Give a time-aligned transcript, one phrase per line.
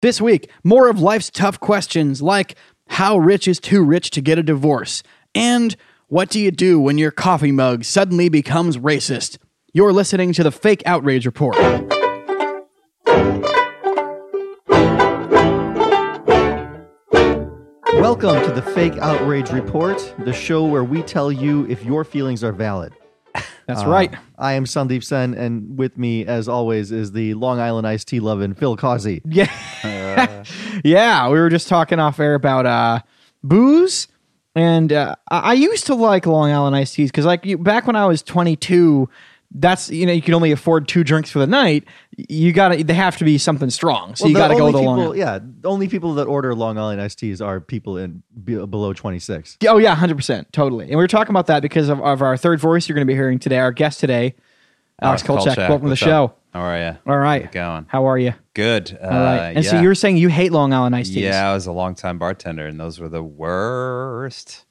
[0.00, 2.54] This week, more of life's tough questions like
[2.86, 5.02] how rich is too rich to get a divorce?
[5.34, 5.74] And
[6.06, 9.38] what do you do when your coffee mug suddenly becomes racist?
[9.72, 11.56] You're listening to the Fake Outrage Report.
[17.94, 22.44] Welcome to the Fake Outrage Report, the show where we tell you if your feelings
[22.44, 22.92] are valid.
[23.68, 24.14] That's right.
[24.38, 28.18] I am Sandeep Sen, and with me, as always, is the Long Island iced tea
[28.18, 29.20] loving Phill Causey.
[29.30, 30.44] Yeah.
[30.84, 33.00] yeah, we were just talking off air about uh,
[33.44, 34.08] booze.
[34.54, 37.86] And uh, I I used to like Long Island iced teas because, like, you, back
[37.86, 39.08] when I was 22,
[39.50, 41.84] that's, you know, you can only afford two drinks for the night.
[42.16, 44.14] You got to, they have to be something strong.
[44.14, 45.18] So you got to go the Long people, Island.
[45.64, 49.58] Yeah, only people that order Long Island iced teas are people in be, below 26.
[49.66, 50.46] Oh, yeah, 100%.
[50.52, 50.84] Totally.
[50.86, 53.10] And we were talking about that because of, of our third voice you're going to
[53.10, 54.34] be hearing today, our guest today,
[55.00, 55.56] Alex Koltchak.
[55.56, 56.24] Welcome to the show.
[56.26, 56.38] up?
[56.52, 56.98] How are you?
[57.06, 57.42] All right.
[57.42, 57.86] How's it going?
[57.88, 58.34] How are you?
[58.54, 58.98] Good.
[59.00, 59.52] Uh, All right.
[59.56, 61.22] And so you were saying you hate Long Island iced teas.
[61.22, 64.64] Yeah, I was a long time bartender, and those were the worst.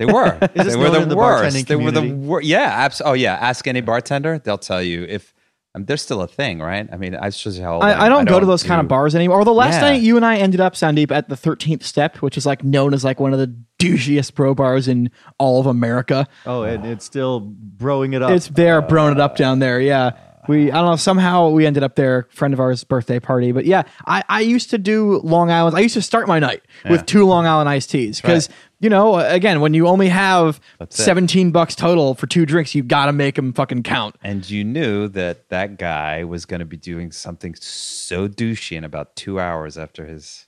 [0.00, 0.38] They were.
[0.54, 1.54] Is they were the the worst.
[1.56, 2.26] bartending They were the community?
[2.26, 2.46] worst.
[2.46, 2.62] Yeah.
[2.62, 3.34] Abs- oh, yeah.
[3.34, 5.34] Ask any bartender; they'll tell you if
[5.74, 6.88] um, there's still a thing, right?
[6.90, 8.80] I mean, I shows you how old I, I don't go to those do- kind
[8.80, 9.38] of bars anymore.
[9.40, 9.82] Although last Yeah.
[9.82, 12.94] night you and I ended up Sandeep at the 13th Step, which is like known
[12.94, 16.26] as like one of the douchiest bro bars in all of America.
[16.46, 18.30] Oh, and it's still broing it up.
[18.30, 19.80] It's there, broing it up down there.
[19.80, 20.12] Yeah.
[20.50, 23.52] We I don't know somehow we ended up there, friend of ours birthday party.
[23.52, 25.76] But yeah, I, I used to do Long Island.
[25.76, 28.56] I used to start my night with two Long Island iced teas because Right.
[28.80, 31.02] you know again when you only have That's it.
[31.02, 34.16] seventeen bucks total for two drinks, you got to make them fucking count.
[34.22, 38.84] And you knew that that guy was going to be doing something so douchey in
[38.84, 40.46] about two hours after his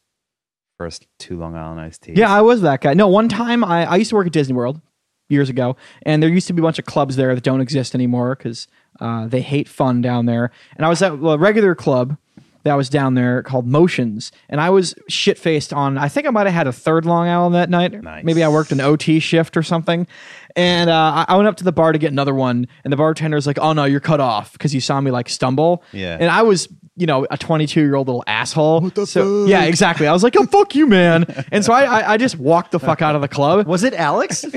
[0.78, 2.18] first two Long Island iced teas.
[2.18, 2.94] Yeah, I was that guy.
[2.94, 4.80] No, one time I, I used to work at Disney World
[5.28, 7.94] years ago, and there used to be a bunch of clubs there that don't exist
[7.94, 8.66] anymore because
[9.02, 10.50] uh, they hate fun down there.
[10.76, 12.16] And I was at a regular club
[12.64, 15.98] that was down there called Motions, and I was shit faced on.
[15.98, 17.92] I think I might have had a third Long Island that night.
[18.00, 18.24] Nice.
[18.24, 20.06] Maybe I worked an OT shift or something.
[20.54, 23.34] And uh, I- went up to the bar to get another one, and the bartender
[23.36, 26.16] was like, "Oh no, you're cut off because you saw me like stumble." Yeah.
[26.20, 28.90] And I was, you know, a 22 year old little asshole.
[29.06, 30.06] so yeah, exactly.
[30.06, 32.78] I was like, "Oh fuck you, man!" And so I, I, I just walked the
[32.78, 33.66] fuck out of the club.
[33.72, 34.44] Was it Alex?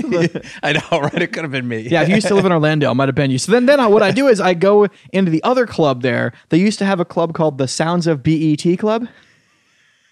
[0.64, 1.22] I know, right?
[1.22, 1.80] It could have been me.
[1.88, 3.38] Yeah, if you used to live in Orlando, it might have been you.
[3.38, 6.34] So then, then I, what I do is I go into the other club there.
[6.50, 9.08] They used to have a club called the Sounds of BET Club.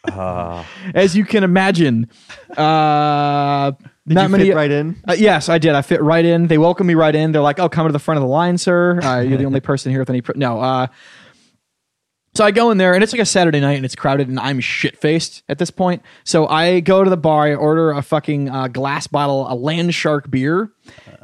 [0.06, 2.10] As you can imagine,
[2.58, 3.72] uh,
[4.08, 4.44] Did not you many.
[4.46, 5.02] fit right in?
[5.08, 5.76] Uh, yes, I did.
[5.76, 6.48] I fit right in.
[6.48, 7.32] They welcomed me right in.
[7.32, 9.00] They're like, "Oh, come to the front of the line, sir.
[9.02, 10.34] Uh, you're the only person here with any." Pr-.
[10.36, 10.60] No.
[10.60, 10.88] Uh,
[12.36, 14.40] so I go in there, and it's like a Saturday night, and it's crowded, and
[14.40, 16.02] I'm shit faced at this point.
[16.24, 19.94] So I go to the bar, I order a fucking uh, glass bottle, a Land
[19.94, 20.72] Shark beer,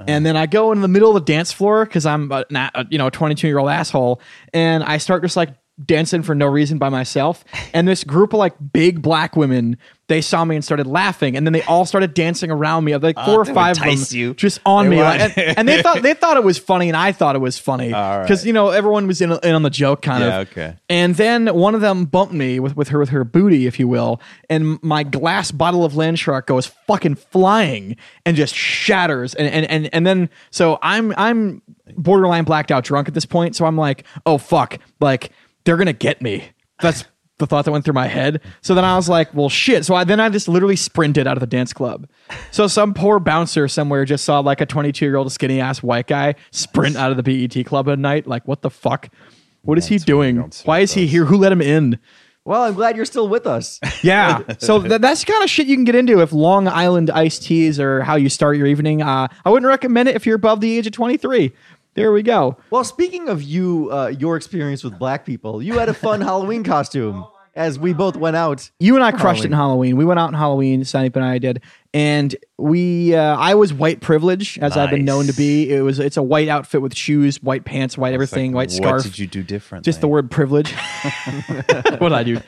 [0.08, 2.69] and then I go in the middle of the dance floor because I'm a, na-
[2.75, 4.22] a, you know a 22 year old asshole,
[4.53, 5.50] and I start just like
[5.84, 7.44] dancing for no reason by myself.
[7.74, 9.78] And this group of like big black women,
[10.09, 12.94] they saw me and started laughing, and then they all started dancing around me.
[12.97, 14.34] Like four or five of them, you.
[14.34, 16.97] just on They me, like, and, and they thought they thought it was funny, and
[16.97, 18.46] I thought it was funny because right.
[18.46, 20.52] you know everyone was in, in on the joke, kind Yeah, of.
[20.52, 20.75] okay.
[20.90, 23.88] And then one of them bumped me with, with her with her booty, if you
[23.88, 24.19] will,
[24.50, 29.36] and my glass bottle of Land Shark goes fucking flying and just shatters.
[29.36, 31.62] And and and, and then so I'm I'm
[31.96, 33.56] borderline blacked out drunk at this point.
[33.56, 35.31] So I'm like, oh fuck, like
[35.66, 36.50] they're gonna get me.
[36.81, 37.06] That's
[37.40, 38.42] the thought that went through my head.
[38.62, 39.86] So then I was like, well shit.
[39.86, 42.08] So I then I just literally sprinted out of the dance club.
[42.52, 46.08] So some poor bouncer somewhere just saw like a 22 year old skinny ass white
[46.08, 48.28] guy sprint out of the BET club at night.
[48.28, 49.10] Like, what the fuck?
[49.64, 50.52] What is he That's why doing?
[50.66, 51.26] Why is he here?
[51.26, 52.00] Who let him in?
[52.46, 53.80] Well, I'm glad you're still with us.
[54.02, 54.44] Yeah.
[54.60, 57.44] so th- that's the kind of shit you can get into if Long Island iced
[57.44, 59.02] teas are how you start your evening.
[59.02, 61.52] Uh, I wouldn't recommend it if you're above the age of 23.
[62.00, 62.56] There we go.
[62.70, 66.64] Well, speaking of you, uh, your experience with black people, you had a fun Halloween
[66.64, 67.26] costume
[67.59, 68.72] as we both went out.
[68.80, 69.97] You and I crushed it in Halloween.
[69.97, 71.62] We went out in Halloween, Sandeep and I did,
[71.94, 73.14] and we.
[73.14, 75.72] Uh, I was white privilege, as I've been known to be.
[75.72, 76.00] It was.
[76.00, 79.03] It's a white outfit with shoes, white pants, white everything, white scarf.
[79.03, 79.84] What did you do different?
[79.84, 80.72] just the word privilege.
[81.98, 82.40] what did I do?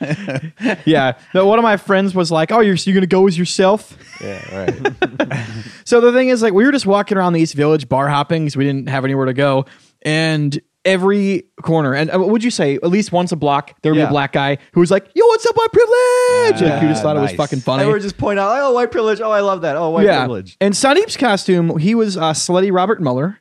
[0.90, 1.18] yeah.
[1.34, 4.66] No, one of my friends was like, "Oh, you're you're gonna go as yourself?" Yeah,
[4.66, 5.38] right.
[5.84, 8.44] So the thing is, like, we were just walking around the East Village, bar hopping
[8.44, 9.66] because we didn't have anywhere to go,
[10.00, 12.74] and every corner, and uh, what would you say?
[12.76, 14.06] At least once a block, there would be Yeah.
[14.08, 17.16] a black guy who was like, "Yo, what's up, white privilege?" like, you just thought
[17.16, 17.36] it was nice.
[17.36, 17.84] fucking funny.
[17.84, 19.20] I would just point out, oh, white privilege.
[19.20, 19.76] Oh, I love that.
[19.76, 20.56] Oh, white privilege.
[20.60, 23.38] And Sandeep's costume, he was uh, slutty Robert Mueller,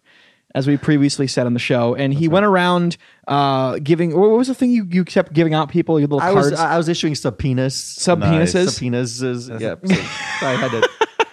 [0.53, 2.97] as we previously said on the show, and he went around
[3.27, 4.15] uh, giving.
[4.17, 5.99] What was the thing you, you kept giving out people?
[5.99, 7.75] Your little I cards, was I was issuing subpoenas.
[7.75, 8.53] sub Nice.
[8.53, 8.69] penises.
[8.71, 9.49] Subpoenas.
[9.59, 9.75] Yeah.
[10.41, 10.89] So I had to.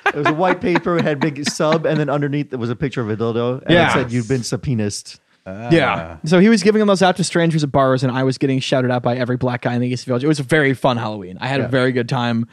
[0.08, 0.96] It was a white paper.
[0.96, 3.60] It had big sub, and then underneath it was a picture of a dildo.
[3.62, 3.90] And Yeah.
[3.90, 4.94] it said you've been subpoenaed.
[5.70, 6.18] Yeah.
[6.24, 8.60] So he was giving them those out to strangers at bars, and I was getting
[8.60, 10.24] shouted out by every black guy in the East Village.
[10.24, 11.38] It was a very fun Halloween.
[11.40, 12.46] I had a very good time.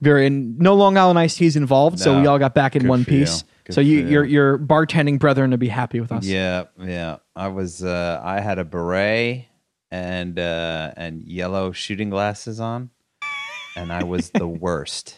[0.00, 2.88] Very and no Long Island iced teas involved, so we all got back in Good
[2.88, 3.20] one for you.
[3.20, 3.44] piece.
[3.64, 6.26] Good so you, for your your bartending brethren to be happy with us.
[6.26, 7.16] Yeah, yeah.
[7.34, 7.82] I was.
[7.82, 9.46] Uh, I had a beret
[9.90, 12.90] and uh, and yellow shooting glasses on,
[13.74, 15.16] and I was the worst.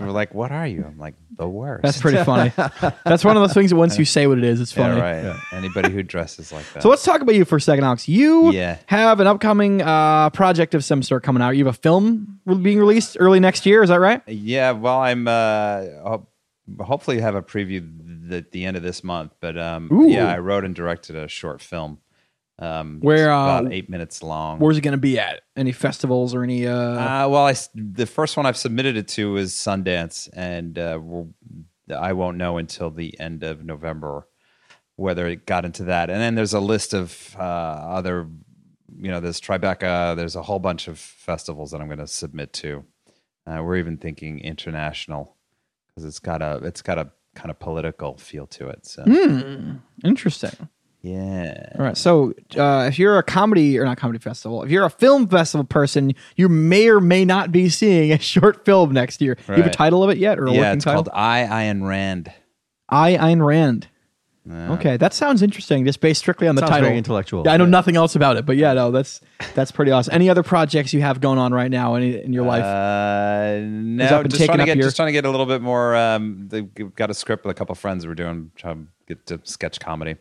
[0.00, 2.52] Were like, "What are you?" I'm like, "The worst." That's pretty funny.
[3.04, 4.96] That's one of those things that once you say what it is, it's funny.
[4.96, 5.40] yeah, right.
[5.52, 6.82] Anybody who dresses like that.
[6.82, 8.08] So let's talk about you for a second, Alex.
[8.08, 8.78] You Yeah.
[8.86, 11.50] have an upcoming uh, project of some sort coming out.
[11.50, 13.82] You have a film being released early next year.
[13.82, 14.22] Is that right?
[14.26, 16.18] Yeah, well, I'm uh,
[16.80, 19.32] hopefully have a preview at the end of this month.
[19.40, 21.98] But um, yeah, I wrote and directed a short film.
[22.62, 24.60] Um, Where, uh, about eight minutes long.
[24.60, 25.42] Where's it going to be at?
[25.56, 26.66] Any festivals or any?
[26.66, 30.78] Uh, Uh, well, I s the first one I've submitted it to is Sundance, and
[30.78, 31.26] uh, we're,
[31.94, 34.28] I won't know until the end of November
[34.96, 36.10] whether it got into that.
[36.10, 37.42] And then there's a list of uh,
[37.98, 38.28] other,
[38.96, 40.14] you know, there's Tribeca.
[40.14, 42.84] There's a whole bunch of festivals that I'm going to submit to.
[43.46, 45.36] Uh, we're even thinking international
[45.88, 48.86] because it's got a it's got a kind of political feel to it.
[48.86, 49.02] So
[50.04, 50.68] interesting.
[51.02, 51.96] Yeah, All right.
[51.96, 55.64] So uh, if you're a comedy or not comedy festival, if you're a film festival
[55.64, 59.34] person, you may or may not be seeing a short film next year.
[59.34, 60.58] Do you have a title of it yet, or a yeah.
[60.60, 61.04] working It's title?
[61.04, 62.32] called I Ayn Rand.
[62.88, 63.88] I Ayn Rand.
[64.50, 65.84] Uh, Okay, that sounds interesting.
[65.84, 66.86] Just based strictly on the title.
[66.86, 67.44] very intellectual.
[67.46, 67.70] Yeah, I know Yeah.
[67.70, 69.20] nothing else about it, but yeah, no, that's
[69.54, 70.12] that's pretty awesome.
[70.14, 72.64] Any other projects you have going on right now in, in your life?
[72.64, 75.62] Uh, Has no, just trying to get your- just trying to get a little bit
[75.62, 75.94] more.
[75.94, 78.50] Um, they've got a script with a couple friends we're doing.
[78.56, 80.16] Trying to get to sketch comedy,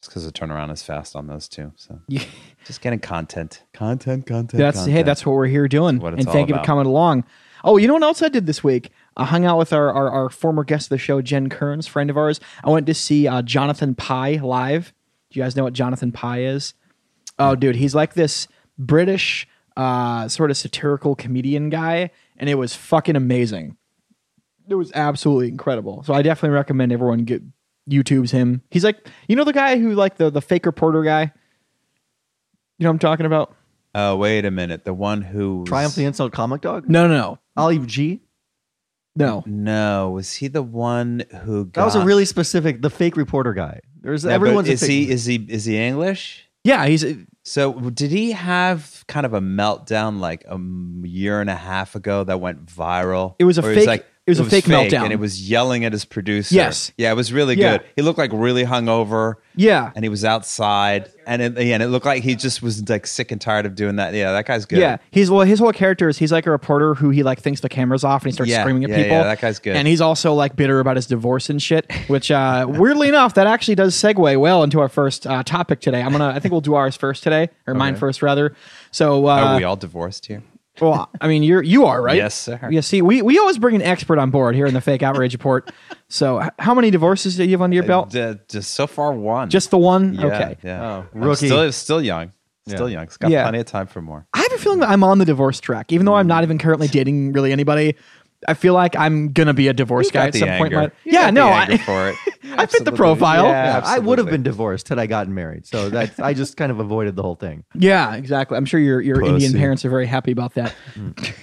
[0.00, 1.72] just because the turnaround is fast on those two.
[1.76, 2.22] So Yeah.
[2.64, 4.58] just getting content, content, content.
[4.58, 5.98] That's hey, that's what we're here doing.
[5.98, 7.24] what it's and all thank you for coming along.
[7.64, 8.90] Oh, you know what else I did this week?
[9.16, 12.08] I hung out with our, our, our former guest of the show, Jen Kearns, friend
[12.08, 12.38] of ours.
[12.62, 14.92] I went to see uh, Jonathan Pie live.
[15.30, 16.74] Do you guys know what Jonathan Pie is?
[17.38, 18.46] Oh, dude, he's like this
[18.78, 23.76] British uh, sort of satirical comedian guy, and it was fucking amazing.
[24.68, 26.02] It was absolutely incredible.
[26.04, 27.42] So I definitely recommend everyone get
[27.88, 28.62] YouTube's him.
[28.70, 31.32] He's like, you know, the guy who like the the fake reporter guy.
[32.78, 33.54] You know what I'm talking about?
[33.94, 34.84] Oh, wait a minute.
[34.84, 36.88] The one who Triumph the Insult Comic Dog?
[36.88, 38.20] No, no, no, Ali G?
[39.16, 39.42] no.
[39.46, 41.64] No, was he the one who?
[41.64, 43.80] Got, That was a really specific, the fake reporter guy.
[44.00, 45.10] There's Yeah, but everyone's a Is fake- he?
[45.10, 45.36] Is he?
[45.48, 46.44] Is he English?
[46.64, 47.04] Yeah, he's
[47.44, 50.58] So did he have kind of a meltdown like a
[51.06, 53.34] year and a half ago that went viral?
[53.38, 55.04] It was a Where fake- it was a fake meltdown.
[55.04, 56.54] and it was yelling at his producer.
[56.54, 56.92] Yes.
[56.96, 57.78] yeah, it was really Yeah.
[57.78, 57.86] good.
[57.96, 59.90] He looked like really hungover, yeah.
[59.96, 63.06] and he was outside, and it, yeah, and it looked like he just was like
[63.06, 64.14] sick and tired of doing that.
[64.14, 64.78] Yeah, that guy's good.
[64.78, 65.46] Yeah, he's well.
[65.46, 68.22] His whole character is he's like a reporter who he like thinks the camera's off
[68.22, 69.16] and he starts Yeah, screaming at yeah, people.
[69.16, 69.74] yeah, that guy's good.
[69.76, 71.90] And he's also like bitter about his divorce and shit.
[72.08, 76.02] Which, uh, weirdly enough, that actually does segue well into our first uh, topic today.
[76.02, 76.28] I'm gonna.
[76.28, 78.54] I think we'll do ours first today, or mine first rather.
[78.90, 80.42] So, uh, Are we all divorced here?
[80.80, 82.16] Well, I mean, you're you are right.
[82.16, 82.58] Yes, sir.
[82.70, 82.80] Yeah.
[82.80, 85.70] See, we we always bring an expert on board here in the fake outrage report.
[86.08, 88.10] So, h- how many divorces do you have under your uh, belt?
[88.10, 89.50] D- just so far, one.
[89.50, 90.14] Just the one.
[90.14, 90.56] yeah, okay.
[90.62, 90.84] Yeah.
[90.84, 91.46] Oh, I'm rookie.
[91.46, 92.32] Still, still young.
[92.66, 93.04] Still young.
[93.04, 93.44] It's got Yeah.
[93.44, 94.26] plenty of time for more.
[94.34, 96.58] I have a feeling that I'm on the divorce track, even though I'm not even
[96.58, 97.96] currently dating really anybody.
[98.46, 100.72] I feel like I'm gonna be a divorce guy at the some point.
[100.72, 100.94] in anger.
[100.94, 102.16] my- You yeah, got no, the I, anger for it.
[102.58, 103.46] I fit the profile.
[103.46, 105.66] Yeah, I would have been divorced had I gotten married.
[105.66, 107.64] So that I just kind of avoided the whole thing.
[107.74, 108.56] yeah, exactly.
[108.56, 110.74] I'm sure your your Indian parents are very happy about that.
[110.94, 111.34] Mm.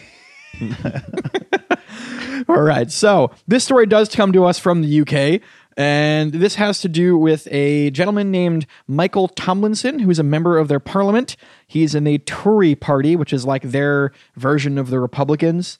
[2.47, 5.41] All right, so this story does come to us from the UK.
[5.77, 10.57] And this has to do with a gentleman named Michael Tomlinson, who is a member
[10.57, 11.35] of their parliament.
[11.67, 15.77] He's in the Tory party, which is like their version of the Republicans.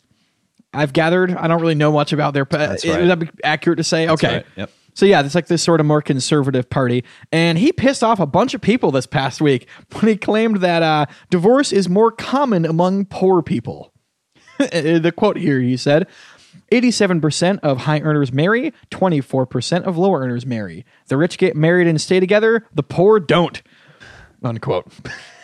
[0.76, 1.34] I've gathered.
[1.34, 2.46] I don't really know much about their.
[2.46, 3.08] That's Is right.
[3.08, 4.08] that be accurate to say?
[4.10, 4.36] okay.
[4.36, 4.46] right.
[4.56, 4.72] Yep.
[4.94, 8.26] So yeah, it's like this sort of more conservative party, and he pissed off a
[8.26, 12.66] bunch of people this past week when he claimed that uh, divorce is more common
[12.66, 13.94] among poor people.
[14.58, 16.08] the quote here, he said.
[16.72, 20.84] 87% of high earners marry, 24% of lower earners marry.
[21.08, 23.62] The rich get married and stay together, the poor don't.
[24.42, 24.92] Unquote.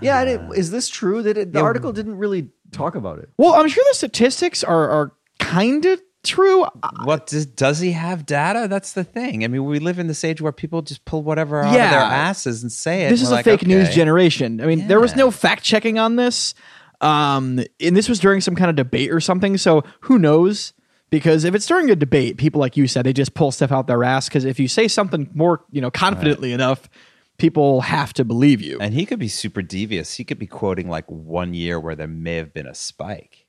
[0.00, 3.30] Yeah, and it, is this true that it, the article didn't really talk about it?
[3.38, 6.64] Well, I'm sure the statistics are, are kind of true.
[7.04, 8.66] What does, does he have data?
[8.68, 9.44] That's the thing.
[9.44, 11.84] I mean, we live in this age where people just pull whatever out Yeah.
[11.86, 13.10] of their asses and say it.
[13.10, 14.60] this is a like, fake news generation.
[14.60, 16.54] I mean, there was no fact checking on this.
[17.00, 19.58] Um, and this was during some kind of debate or something.
[19.58, 20.72] So who knows?
[21.10, 23.86] Because if it's during a debate, people like you said, they just pull stuff out
[23.86, 24.28] their ass.
[24.28, 26.88] Because if you say something more, you know, confidently enough,
[27.38, 28.78] people have to believe you.
[28.80, 30.14] And he could be super devious.
[30.14, 33.46] He could be quoting like one year where there may have been a spike.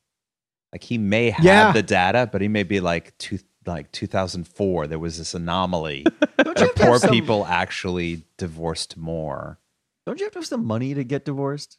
[0.72, 1.72] Like he may have Yeah.
[1.72, 6.04] the data, but he may be like two, like 2004 there was this anomaly
[6.38, 9.60] Don't you where have to have poor some- people actually divorced more.
[10.06, 11.78] Don't you have to have some money to get divorced?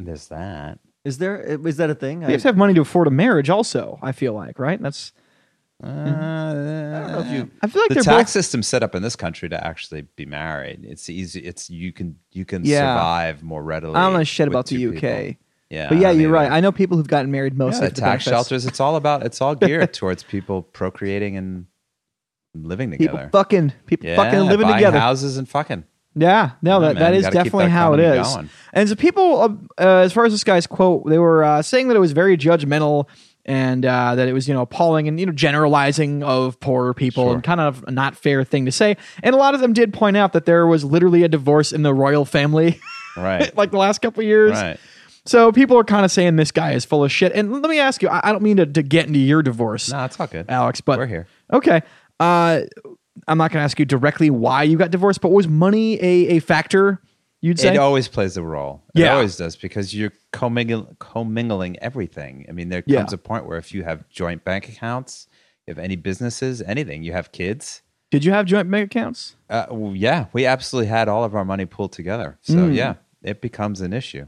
[0.00, 0.78] There's that.
[1.04, 1.40] Is there?
[1.40, 2.22] Is that a thing?
[2.22, 3.98] You have to have money to afford a marriage, also.
[4.02, 4.82] I feel like, right?
[4.82, 5.12] That's.
[5.82, 7.50] Uh, I don't know if you.
[7.62, 8.28] I feel like the tax both.
[8.30, 10.80] system's set up in this country to actually be married.
[10.84, 11.40] It's easy.
[11.40, 12.94] It's you can you can Yeah.
[12.94, 13.94] survive more readily.
[13.94, 15.34] I don't know shit about the UK, people.
[15.70, 16.50] Yeah, but yeah, I you're right.
[16.50, 18.48] I know people who've gotten married mostly Yeah, the the tax benefits.
[18.48, 18.66] shelters.
[18.66, 19.24] It's all about.
[19.24, 21.66] It's all geared towards people procreating and
[22.54, 23.04] living together.
[23.06, 23.30] People together.
[23.30, 24.98] fucking, people yeah, fucking living buying together.
[24.98, 25.84] houses and fucking.
[26.16, 28.26] Yeah, no, Yeah, that, man, that you is gotta keep definitely that how it is.
[28.34, 28.50] going.
[28.72, 29.48] And so people, uh,
[29.80, 32.36] uh, as far as this guy's quote, they were uh, saying that it was very
[32.36, 33.06] judgmental
[33.48, 37.24] and uh, that it was you know appalling and you know generalizing of poorer people
[37.24, 37.34] Sure.
[37.34, 38.96] and kind of a not fair thing to say.
[39.24, 41.82] And a lot of them did point out that there was literally a divorce in
[41.82, 42.78] the royal family,
[43.16, 43.54] Right.
[43.56, 44.52] like the last couple of years.
[44.52, 44.78] right.
[45.26, 47.32] So people are kind of saying this guy is full of shit.
[47.32, 49.90] And let me ask you, I, I don't mean to, to get into your divorce,
[49.90, 50.46] No, it's all good.
[50.48, 51.26] Alex, but We're here.
[51.52, 51.82] Okay.
[52.20, 52.60] Uh,
[53.26, 56.36] I'm not going to ask you directly why you got divorced, but was money a,
[56.36, 57.02] a factor?
[57.40, 57.74] You'd say.
[57.74, 58.82] It always plays a role.
[58.94, 59.14] It Yeah.
[59.14, 62.44] always does because you're commingling, commingling everything.
[62.48, 62.98] I mean, there Yeah.
[62.98, 65.28] comes a point where if you have joint bank accounts,
[65.66, 67.82] if any businesses, anything, you have kids.
[68.10, 69.36] Did you have joint bank accounts?
[69.50, 72.38] Uh, well, yeah, we absolutely had all of our money pooled together.
[72.40, 72.74] So Mm.
[72.74, 74.26] yeah, it becomes an issue.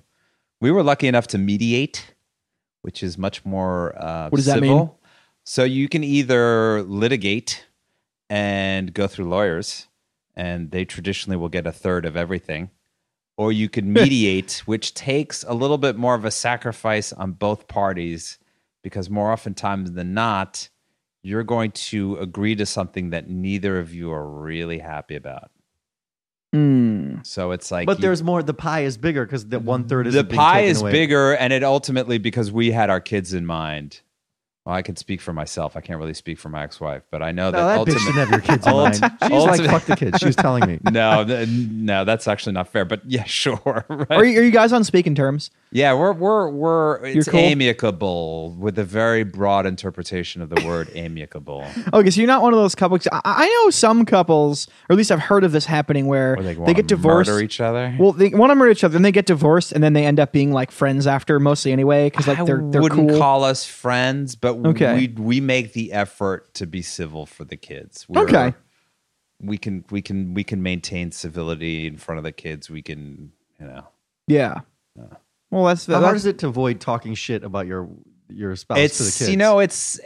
[0.61, 2.15] We were lucky enough to mediate,
[2.83, 4.91] which is much more uh, What does that mean?
[5.45, 7.67] So you can either litigate
[8.29, 9.89] and go through lawyers,
[10.37, 12.71] and they traditionally will get a third of everything,
[13.41, 17.69] or you could mediate, which takes a little bit more of a sacrifice on both
[17.69, 18.39] parties,
[18.83, 20.69] because more oftentimes than not,
[21.23, 25.51] you're going to agree to something that neither of you are really happy about.
[26.53, 27.23] Hmm.
[27.23, 28.43] So it's like, But you- there's more.
[28.43, 31.65] The pie is bigger because the one third is the pie is bigger, and it
[31.65, 34.03] ultimately because we had our kids in mind.
[34.71, 35.77] Well, I can speak for myself.
[35.77, 38.05] I can't really speak for my ex-wife, but I know No, that, that bitch ultimately.
[38.13, 38.95] didn't have your kids in mind.
[38.95, 40.19] She's like, fuck the kids.
[40.21, 40.79] She was telling me.
[40.93, 42.85] no, th- no, that's actually not fair.
[42.85, 43.85] But yeah, sure.
[43.89, 44.07] right?
[44.13, 45.51] Are, you, are you guys on speaking terms?
[45.73, 47.39] Yeah, we're we're we're it's cool?
[47.39, 51.65] amicable with a very broad interpretation of the word amicable.
[51.93, 53.07] Okay, so you're not one of those couples.
[53.13, 56.43] I, I know some couples, or at least I've heard of this happening where Where
[56.45, 57.31] they, they get divorced.
[57.31, 57.95] murder each other.
[58.01, 60.19] Well, they want to murder each other, and they get divorced, and then they end
[60.19, 63.19] up being like friends after, mostly anyway, because like they're they're wouldn't cool.
[63.19, 64.95] call us friends, but Okay.
[64.95, 68.07] we we make the effort to be civil for the kids.
[68.09, 68.55] We're- Okay.
[69.41, 72.69] we can we can we can maintain civility in front of the kids.
[72.71, 73.87] We can you know.
[74.27, 74.61] yeah.
[75.51, 77.89] Well, that's How hard is it to avoid talking shit about your
[78.29, 79.31] your spouse to the it's kids?
[79.31, 79.99] you know it's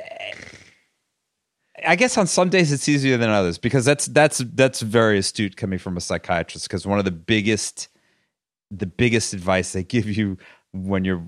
[1.86, 5.56] i guess on some days it's easier than others because that's that's that's very astute
[5.56, 7.88] coming from a psychiatrist because one of the biggest
[8.70, 10.38] the biggest advice they give you
[10.74, 11.24] when you're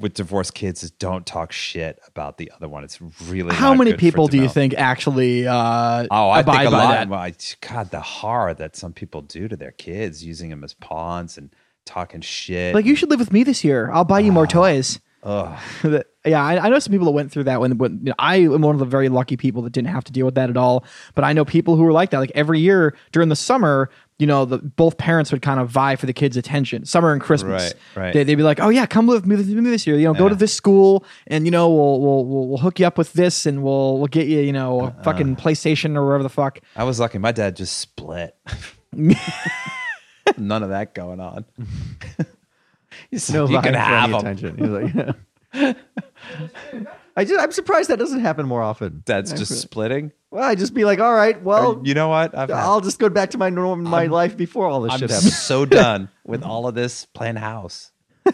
[0.00, 3.94] with divorced kids is don't talk shit about the other one it's really how many
[3.94, 7.08] people do you think actually uh, Oh, I think a lot.
[7.08, 10.74] Well, I, God, the horror that some people do to their kids, using them as
[10.74, 11.50] pawns and
[11.84, 12.74] talking shit.
[12.74, 13.90] Like you should live with me this year.
[13.92, 15.00] I'll buy you more toys.
[15.22, 15.58] Ugh.
[16.26, 18.36] Yeah, I, I know some people that went through that when, when you know, I
[18.36, 20.58] am one of the very lucky people that didn't have to deal with that at
[20.58, 20.84] all.
[21.14, 22.18] But I know people who were like that.
[22.18, 25.94] Like every year during the summer, you know, the, both parents would kind of vie
[25.94, 26.84] for the kids' attention.
[26.84, 28.14] Summer and Christmas, Right, right.
[28.14, 29.96] They, they'd be like, "Oh yeah, come live with me this year.
[29.96, 32.86] You know, go to this school, and you know, we'll we'll we'll, we'll hook you
[32.86, 35.02] up with this, and we'll we'll get you, you know, a uh-uh.
[35.04, 37.18] fucking PlayStation or whatever the fuck." I was lucky.
[37.18, 38.36] My dad just split.
[40.36, 41.44] None of that going on.
[43.10, 44.20] He's no like, you can have them.
[44.20, 44.58] attention.
[44.58, 45.16] He's like,
[45.54, 46.82] yeah.
[47.18, 49.02] I just I'm surprised that doesn't happen more often.
[49.04, 50.12] Dad's just splitting.
[50.30, 52.36] Well, I just be like, all right, well, you know what?
[52.36, 55.10] I've, I'll just go back to my norm, my life before all this I'm shit
[55.10, 55.32] happened.
[55.32, 57.90] so done with all of this playing house.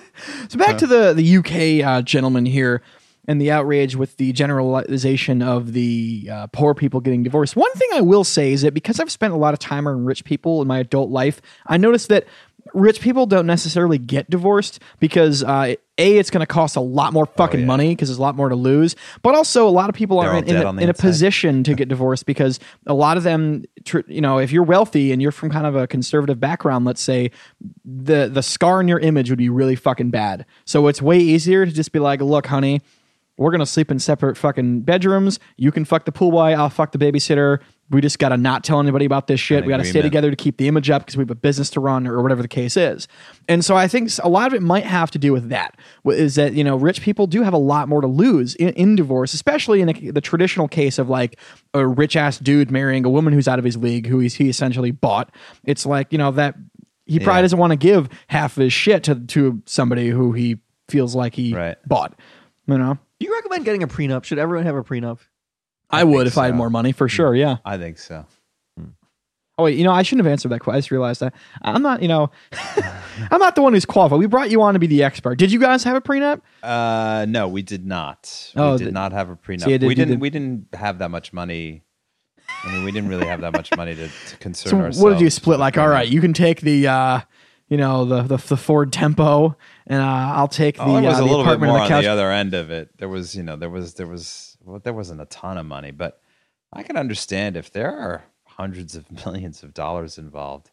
[0.48, 2.82] So back to the the UK uh, gentleman here
[3.26, 7.56] and the outrage with the generalization of the uh, poor people getting divorced.
[7.56, 10.04] One thing I will say is that because I've spent a lot of time around
[10.04, 12.26] rich people in my adult life, I noticed that
[12.72, 17.12] rich people don't necessarily get divorced because uh, a it's going to cost a lot
[17.12, 17.66] more fucking Oh, yeah.
[17.66, 18.96] money because there's a lot more to lose.
[19.22, 21.74] But also a lot of people They're are in, in, a, in a position to
[21.76, 25.30] get divorced because a lot of them, tr- you know, if you're wealthy and you're
[25.32, 27.30] from kind of a conservative background, let's say,
[27.84, 30.46] the the scar in your image would be really fucking bad.
[30.64, 32.80] So it's way easier to just be like, look, honey,
[33.36, 35.38] we're gonna sleep in separate fucking bedrooms.
[35.56, 36.54] You can fuck the pool boy.
[36.54, 37.58] I'll fuck the babysitter.
[37.90, 39.58] We just gotta not tell anybody about this shit.
[39.58, 41.68] An we gotta stay together to keep the image up because we have a business
[41.70, 43.06] to run or whatever the case is.
[43.46, 46.34] And so I think a lot of it might have to do with that is
[46.36, 49.34] that you know rich people do have a lot more to lose in, in divorce,
[49.34, 51.38] especially in the, the traditional case of like
[51.74, 54.48] a rich ass dude marrying a woman who's out of his league, who he's, he
[54.48, 55.30] essentially bought.
[55.64, 56.54] It's like you know that
[57.06, 57.42] he probably Yeah.
[57.42, 60.56] doesn't want to give half of his shit to to somebody who he
[60.88, 61.76] feels like he Right.
[61.86, 62.18] bought.
[62.66, 62.98] You know.
[63.20, 64.24] Do you recommend getting a prenup?
[64.24, 65.18] Should everyone have a prenup?
[66.00, 67.34] I, would if I had more money for sure.
[67.34, 67.56] Yeah.
[67.64, 68.26] I think so.
[69.56, 70.76] Oh wait, you know I shouldn't have answered that question.
[70.76, 71.32] I just realized that
[71.62, 72.02] I'm not.
[72.02, 72.30] You know,
[73.30, 74.18] I'm not the one who's qualified.
[74.18, 75.36] We brought you on to be the expert.
[75.36, 76.40] Did you guys have a prenup?
[76.60, 78.52] Uh, no, we did not.
[78.56, 79.60] Oh, we did the- not have a prenup.
[79.60, 80.14] So did- we didn't.
[80.14, 81.84] did- We didn't have that much money.
[82.64, 84.98] I mean, we didn't really have that much money to, to concern So ourselves.
[84.98, 85.60] what did you split?
[85.60, 87.20] Like, all right, you can take the, uh,
[87.68, 91.14] you know, the the, the Ford Tempo, and uh, I'll take the, Oh, there was
[91.14, 92.90] uh, a the little bit apartment more on the the other end of it.
[92.98, 95.90] There was, you know, there was, there was, well, there wasn't a ton of money,
[95.90, 96.20] but
[96.72, 100.70] I can understand if there are hundreds of millions of dollars involved.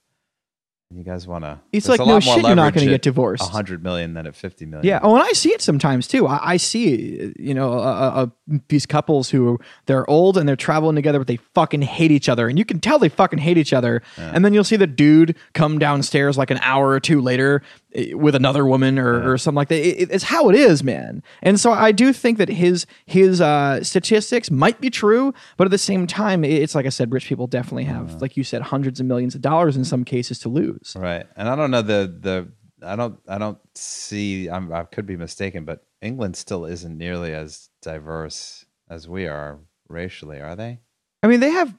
[0.93, 1.59] You guys want to?
[1.71, 3.43] It's like, no shit, you're not going to get divorced.
[3.43, 4.85] A hundred million than at fifty million.
[4.85, 4.99] Yeah.
[5.01, 6.27] Oh, and I see it sometimes too.
[6.27, 8.25] I, I see, you know, uh, uh,
[8.67, 12.49] these couples who they're old and they're traveling together, but they fucking hate each other,
[12.49, 14.01] and you can tell they fucking hate each other.
[14.17, 17.61] And then you'll see the dude come downstairs like an hour or two later
[17.95, 19.79] eh, with another woman or, or something like that.
[19.79, 21.23] It- it's how it is, man.
[21.41, 25.71] And so I do think that his his uh, statistics might be true, but at
[25.71, 28.99] the same time, it's like I said, rich people definitely have, like you said, hundreds
[28.99, 30.79] of millions of dollars in some cases to lose.
[30.95, 31.25] Right.
[31.35, 32.51] And I don't know the the
[32.85, 37.33] I don't I don't see I'm, I could be mistaken, but England still isn't nearly
[37.33, 40.79] as diverse as we are racially, are they?
[41.23, 41.73] I mean, they have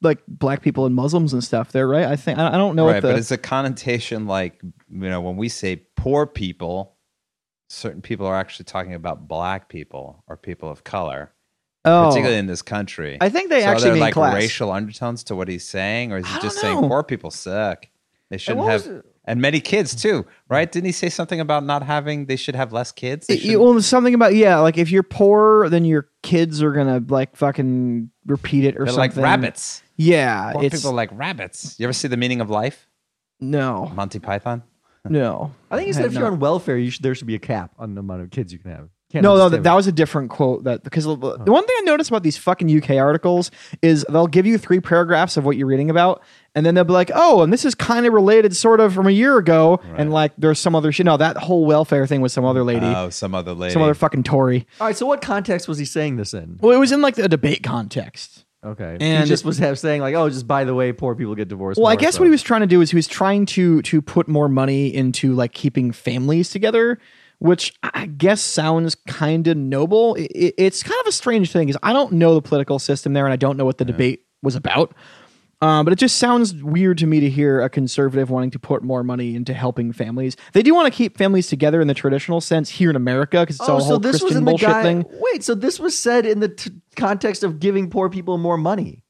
[0.00, 2.06] like black people and Muslims and stuff there, right?
[2.06, 5.10] I think I I don't know right, what the but it's a connotation like you
[5.10, 6.96] know when we say poor people,
[7.68, 11.32] certain people are actually talking about black people or people of color,
[11.84, 13.18] oh, particularly in this country.
[13.20, 14.34] I think they so actually are there mean like class.
[14.34, 17.86] racial undertones to what he's saying, or is he just saying poor people suck?
[18.30, 19.04] They shouldn't have, it?
[19.26, 20.70] and many kids too, right?
[20.70, 22.26] Didn't he say something about not having?
[22.26, 23.26] They should have less kids.
[23.28, 27.36] It- well, something about yeah, like if you're poor, then your kids are gonna like
[27.36, 29.22] fucking repeat it or They're something.
[29.22, 29.82] like rabbits.
[29.96, 31.78] Yeah, Poor it's people are like rabbits.
[31.78, 32.88] You ever see the meaning of life?
[33.40, 34.62] no, Monty Python.
[35.04, 35.52] no.
[35.70, 36.32] I think he said have if you're not.
[36.34, 38.58] on welfare, you should, there should be a cap on the amount of kids you
[38.58, 38.88] can have.
[39.14, 40.64] Can't No, no, that, that was a different quote.
[40.64, 44.26] That because the the one thing I noticed about these fucking UK articles is they'll
[44.26, 46.20] give you three paragraphs of what you're reading about,
[46.56, 49.06] and then they'll be like, "Oh, and this is kind of related, sort of, from
[49.06, 51.06] a year ago," and like there's some other shit.
[51.06, 53.72] No, that whole welfare thing was some other lady, Oh, some other lady.
[53.72, 54.66] some other fucking Tory.
[54.80, 54.96] All right.
[54.96, 56.58] So what context was he saying this in?
[56.60, 58.44] Well, it was in like a debate context.
[58.64, 58.96] Okay.
[58.98, 61.48] And- he just was have saying like, oh, just by the way, poor people get
[61.48, 61.78] divorced.
[61.78, 63.82] Well, I guess so- what he was trying to do is he was trying to
[63.82, 66.98] to put more money into like keeping families together,
[67.44, 70.14] which I guess sounds kind of noble.
[70.14, 73.12] It, it- it's kind of a strange thing because I don't know the political system
[73.12, 74.94] there, and I don't know what the debate was about.
[75.60, 78.82] Um, but it just sounds weird to me to hear a conservative wanting to put
[78.82, 80.36] more money into helping families.
[80.52, 83.56] They do want to keep families together in the traditional sense here in America because
[83.56, 84.82] it's Oh, all a so whole this was Christian in the bullshit guy.
[84.82, 85.04] thing.
[85.10, 89.04] Wait, so this was said in the t- context of giving poor people more money.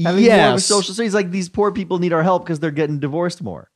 [0.00, 0.94] Having more of a social.
[0.94, 3.70] So he's like, these poor people need our help because they're getting divorced more.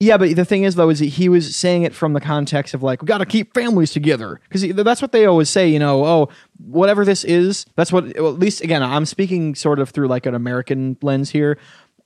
[0.00, 2.72] Yeah, but the thing is, though, is that he was saying it from the context
[2.72, 5.68] of like we got to keep families together because that's what they always say.
[5.68, 6.28] You know, oh,
[6.64, 8.04] whatever this is, that's what.
[8.16, 11.58] Well, at least again, I'm speaking sort of through like an American lens here.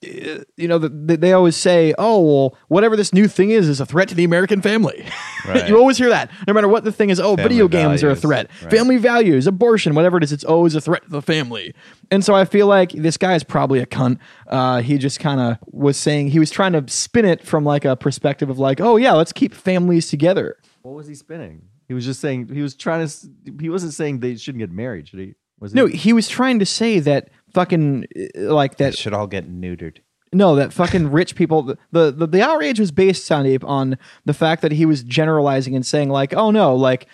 [0.03, 3.81] You know, the, the, they always say, "Oh, well, whatever this new thing is, is
[3.81, 5.07] a threat to the American family."
[5.45, 5.69] Right.
[5.69, 7.19] you always hear that, no matter what the thing is.
[7.19, 8.49] Oh, Family video games are a threat.
[8.63, 8.71] right.
[8.71, 11.75] Family values, abortion, whatever it is, it's always a threat to the family.
[12.13, 14.19] And so I feel like this guy is probably a cunt.
[14.47, 17.85] Uh, he just kind of was saying he was trying to spin it from like
[17.85, 20.59] a perspective of like, oh yeah, let's keep families together.
[20.83, 21.63] What was he spinning?
[21.89, 23.13] He was just saying he was trying to.
[23.61, 25.35] He wasn't saying they shouldn't get married, should he?
[25.59, 25.77] Was he?
[25.77, 28.99] No, he was trying to say that fucking uh, like They that.
[28.99, 29.99] should all get neutered.
[30.33, 31.63] No, that fucking rich people.
[31.63, 35.85] The, the the outrage was based Sandeep on the fact that he was generalizing and
[35.85, 37.07] saying like, oh no, like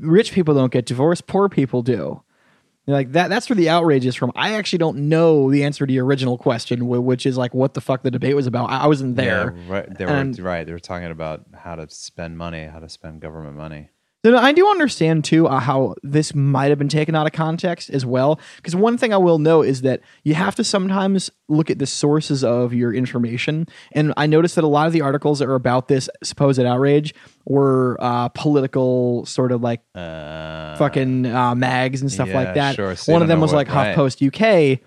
[0.00, 2.22] rich people don't get divorced, poor people do.
[2.86, 3.28] Like that.
[3.28, 4.32] That's where the outrage is from.
[4.34, 7.82] I actually don't know the answer to your original question, which is like what the
[7.82, 8.70] fuck the debate was about.
[8.70, 9.54] I, I wasn't there.
[9.56, 9.98] Yeah, right.
[9.98, 10.64] They were And- right.
[10.66, 13.90] They were talking about how to spend money, how to spend government money.
[14.24, 17.88] Then I do understand too uh, how this might have been taken out of context
[17.90, 18.40] as well.
[18.56, 21.86] Because one thing I will know is that you have to sometimes look at the
[21.86, 23.68] sources of your information.
[23.92, 27.14] And I noticed that a lot of the articles that are about this supposed outrage
[27.46, 32.74] were uh, political, sort of like Uh, fucking uh, mags and stuff yeah, like that.
[32.74, 32.96] sure.
[32.96, 33.96] So One of them was what- like right.
[33.96, 34.80] HuffPost UK.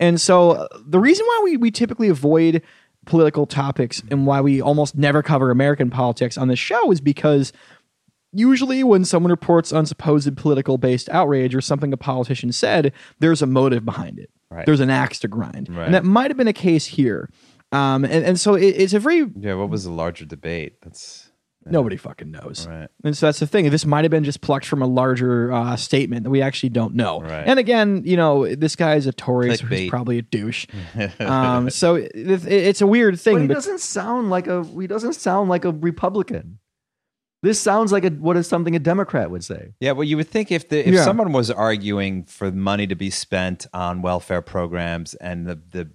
[0.00, 2.62] And so uh, the reason why we, we typically avoid
[3.04, 7.52] political topics and why we almost never cover American politics on this show is because
[8.38, 13.42] usually when someone reports on supposed political based outrage or something a politician said, there's
[13.42, 14.30] a motive behind it.
[14.50, 14.64] Right.
[14.64, 15.68] There's an axe to grind.
[15.68, 15.84] Right.
[15.86, 17.28] And that might have been a case here.
[17.72, 19.54] Um, and, and so it, it's a very yeah.
[19.54, 20.80] What was the larger debate?
[20.80, 21.30] That's
[21.66, 22.66] nobody fucking knows.
[22.66, 22.88] right.
[23.04, 23.68] And so that's the thing.
[23.68, 26.94] This might have been just plucked from a larger uh, statement that we actually don't
[26.94, 27.20] know.
[27.20, 27.44] Right.
[27.46, 30.66] And again, you know, this guy is a Tory, so he's probably a douche.
[31.20, 33.40] um, so it, it- it's a weird But thing.
[33.40, 34.64] he But doesn't sound like a.
[34.64, 36.58] He doesn't sound like a Republican.
[37.42, 39.72] This sounds like a, what is something a Democrat would say.
[39.78, 41.04] Yeah, well, you would think if the if Yeah.
[41.04, 45.88] someone was arguing for money to be spent on welfare programs and the the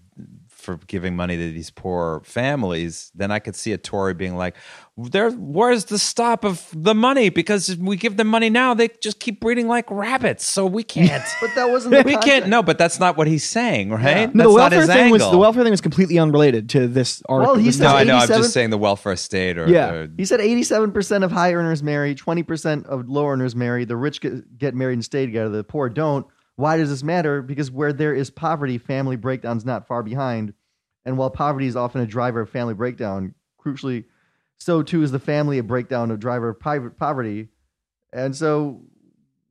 [0.63, 4.55] for giving money to these poor families, then I could see a Tory being like,
[4.97, 7.29] "There, where's the stop of the money?
[7.29, 10.83] Because if we give them money now, they just keep breeding like rabbits, so we
[10.83, 11.95] can't." But that wasn't.
[11.95, 12.47] The we can't.
[12.47, 14.03] No, but that's not what he's saying, right?
[14.03, 16.87] No, That's the not welfare his thing was the welfare thing was completely unrelated to
[16.87, 17.55] this article.
[17.55, 18.15] Well, he said No, I know.
[18.15, 19.91] I'm 87 just saying the welfare state, or Yeah.
[19.91, 23.85] or- He said 87% of high earners marry, 20% of low earners marry.
[23.85, 25.49] The rich get, get married and stay together.
[25.49, 26.25] The poor don't.
[26.55, 27.41] Why does this matter?
[27.41, 30.53] Because where there is poverty, family breakdown's not far behind.
[31.05, 34.05] And while poverty is often a driver of family breakdown, crucially,
[34.57, 36.59] so too is the family a breakdown of driver of
[36.97, 37.49] poverty.
[38.13, 38.81] And so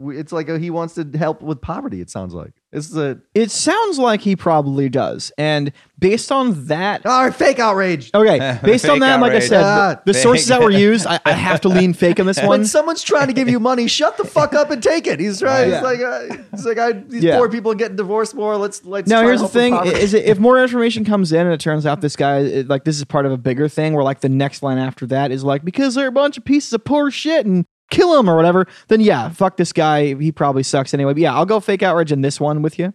[0.00, 2.00] it's like he wants to help with poverty.
[2.00, 7.04] It sounds like it's a it sounds like he probably does, and based on that,
[7.06, 8.11] all right, fake outrage.
[8.14, 9.48] okay, based on that, like I outrage.
[9.50, 12.26] said, Ah, the, the sources that were used, I, I have to lean fake on
[12.26, 12.48] this one.
[12.48, 15.20] When someone's trying to give you money, shut the fuck up and take it.
[15.20, 15.68] He's right.
[15.68, 15.74] Yeah.
[15.76, 17.37] It's like uh, it's like I, these Yeah.
[17.37, 18.56] poor people getting divorced more.
[18.56, 19.08] Let's let's.
[19.08, 20.00] Now try here's to the help thing: poverty.
[20.02, 22.85] is it, if more information comes in and it turns out this guy, it- like
[22.85, 25.44] this is part of a bigger thing, where like the next line after that is
[25.44, 28.66] like because they're a bunch of pieces of poor shit and kill him or whatever,
[28.88, 30.14] then yeah, fuck this guy.
[30.14, 31.12] He probably sucks anyway.
[31.12, 32.92] But yeah, I'll go fake outrage in this one with you.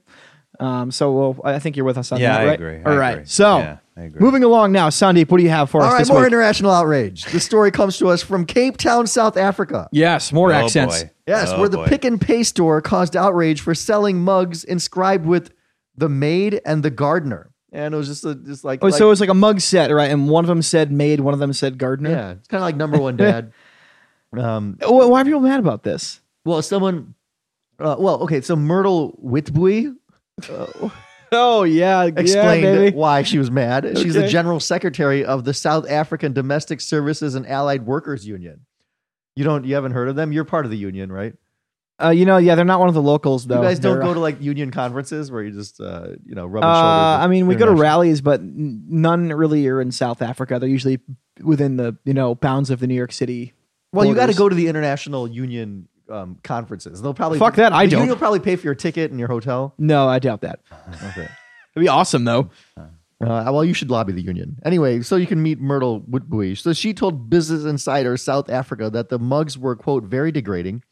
[0.59, 2.81] Um, so we'll, I think you're with us on yeah, that, I agree.
[2.83, 3.11] All I right.
[3.13, 3.25] agree.
[3.25, 4.19] So Yeah, I agree.
[4.19, 6.27] moving along now, Sandeep, what do you have for All us right, this more week?
[6.27, 7.25] international outrage.
[7.25, 9.87] The story comes to us from Cape Town, South Africa.
[9.91, 11.03] yes, more Oh, accents.
[11.03, 11.11] boy.
[11.27, 11.85] Yes, Oh, where the boy.
[11.87, 15.51] Pick n Pay store caused outrage for selling mugs inscribed with
[15.95, 17.51] the maid and the gardener.
[17.71, 19.61] And it was just a, just like, Oh, like- so it was like a mug
[19.61, 20.09] set, right?
[20.09, 22.09] And one of them said maid, one of them said gardener.
[22.09, 23.51] yeah, it's kind of like number one dad.
[24.35, 26.21] Um, Why why are people mad about this?
[26.45, 27.13] well, someone,
[27.79, 29.95] uh, well, okay, so Myrtle Witbooi
[31.31, 33.97] Oh yeah, explained yeah, why she was mad.
[33.97, 38.65] She's the general secretary of the South African Domestic Services and Allied Workers Union.
[39.35, 40.31] You don't, you haven't heard of them?
[40.31, 41.33] You're part of the union, right?
[42.01, 43.57] Uh, you know, yeah, they're not one of the locals though.
[43.57, 46.45] you guys don't They're, go to like union conferences where you just, uh, you know,
[46.45, 47.25] rub Uh, shoulders.
[47.25, 50.59] I mean, we go to rallies, but none really are in South Africa.
[50.59, 50.99] They're usually
[51.43, 53.53] within the you know bounds of the New York City.
[53.97, 57.01] Well, you got to go to the international union um, conferences.
[57.01, 57.99] They'll probably Fuck that, I the don't.
[57.99, 59.73] Union will probably pay for your ticket and your hotel.
[59.77, 60.59] No, I doubt that.
[61.03, 61.23] Okay.
[61.75, 62.49] It'd be awesome though.
[63.19, 65.01] Uh, well, you should lobby the union anyway.
[65.01, 66.57] So you can meet Myrtle Witbooi.
[66.57, 70.83] So she told Business Insider South Africa that the mugs were quote very degrading,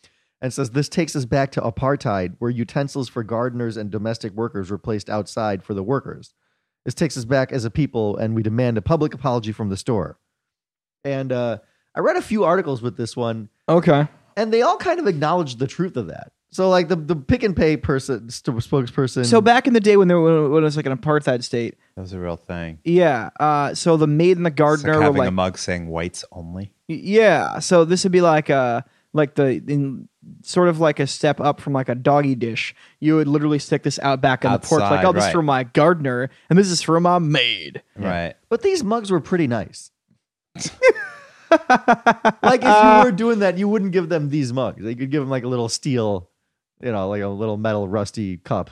[0.42, 4.72] and says this takes us back to apartheid, where utensils for gardeners and domestic workers
[4.72, 6.34] were placed outside for the workers.
[6.84, 9.78] This takes us back as a people, and we demand a public apology from the
[9.78, 10.18] store.
[11.04, 11.60] And uh,
[11.96, 14.08] I read a few articles with this one, Okay.
[14.36, 16.32] and they all kind of acknowledged the truth of that.
[16.52, 19.26] So, like the the pick and pay person, st- spokesperson.
[19.26, 22.02] So back in the day when there when it was like an apartheid state, That
[22.04, 22.80] was a real thing.
[22.86, 23.30] yeah.
[23.40, 25.88] Uh, so the maid and the It's gardener like were having like, a mug saying
[25.88, 26.72] whites only.
[26.88, 27.60] yeah.
[27.60, 28.82] So this would be like uh
[29.12, 30.08] like the in
[30.44, 32.74] sort of like a step up from like a doggy dish.
[33.02, 35.28] You would literally stick this out back on the porch, like, Outside, oh, this is
[35.28, 35.34] right.
[35.34, 37.82] for my gardener, and this is for my maid.
[37.98, 38.36] Right.
[38.50, 39.92] But these mugs were pretty nice.
[41.52, 44.84] like if you were doing that, you wouldn't give them these mugs.
[44.84, 46.30] You could give them like a little steel,
[46.82, 48.70] you know, like a little metal rusty cup.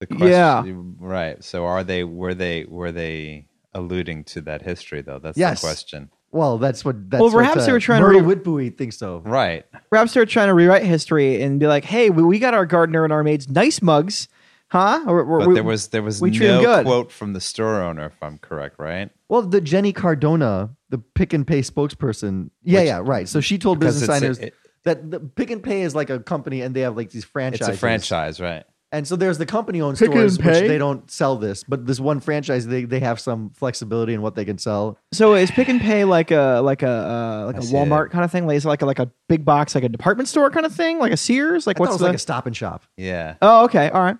[0.00, 0.62] The question, Yeah.
[0.98, 1.42] Right.
[1.44, 5.18] So are they were they were they alluding to that history though?
[5.18, 5.60] That's Yes.
[5.60, 6.10] the question.
[6.32, 7.10] Well, that's what.
[7.10, 9.18] That's Well, perhaps what, uh, they were trying to Myrtle re- Witbooi thinks so.
[9.24, 9.64] Right.
[9.90, 13.02] Perhaps they're trying to rewrite history and be like, hey, we, we got our gardener
[13.02, 14.28] and our maids nice mugs,
[14.70, 15.04] huh?
[15.06, 16.86] Or, or- But we- there was there was we no good.
[16.86, 19.10] quote from the store owner, if I'm correct, right?
[19.28, 22.50] Well, the Jenny Cardona, the Pick n Pay spokesperson.
[22.62, 23.28] Yeah, Which- yeah, right.
[23.28, 24.54] So she told Business it's a- Insiders it-
[24.84, 27.68] that the Pick n Pay is like a company, and they have like these franchises.
[27.68, 28.64] It's a franchise, right?
[28.92, 30.66] And so there's the company-owned Pick and stores, which Pay?
[30.66, 34.34] they don't sell this, but this one franchise, they they have some flexibility in what
[34.34, 34.98] they can sell.
[35.12, 38.10] so is Pick n Pay like a like a uh, like I a see Walmart
[38.10, 38.48] kind of thing?
[38.48, 40.74] Like is it like a, like a big box, like a department store kind of
[40.74, 41.68] thing, like a Sears?
[41.68, 42.06] Like I what's it was the?
[42.06, 42.82] like a Stop and Shop.
[42.96, 43.36] Yeah.
[43.42, 44.16] oh, okay, all right.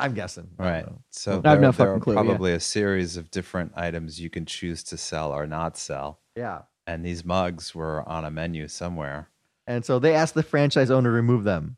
[0.00, 0.48] I'm guessing.
[0.58, 0.86] I don't Right.
[1.10, 2.22] So I have there, no there fucking are clue, yeah.
[2.22, 6.20] probably a series of different items you can choose to sell or not sell.
[6.36, 6.62] Yeah.
[6.86, 9.28] And these mugs were on a menu somewhere.
[9.66, 11.76] And so they asked the franchise owner to remove them,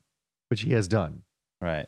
[0.48, 1.22] which he has done.
[1.60, 1.86] Right.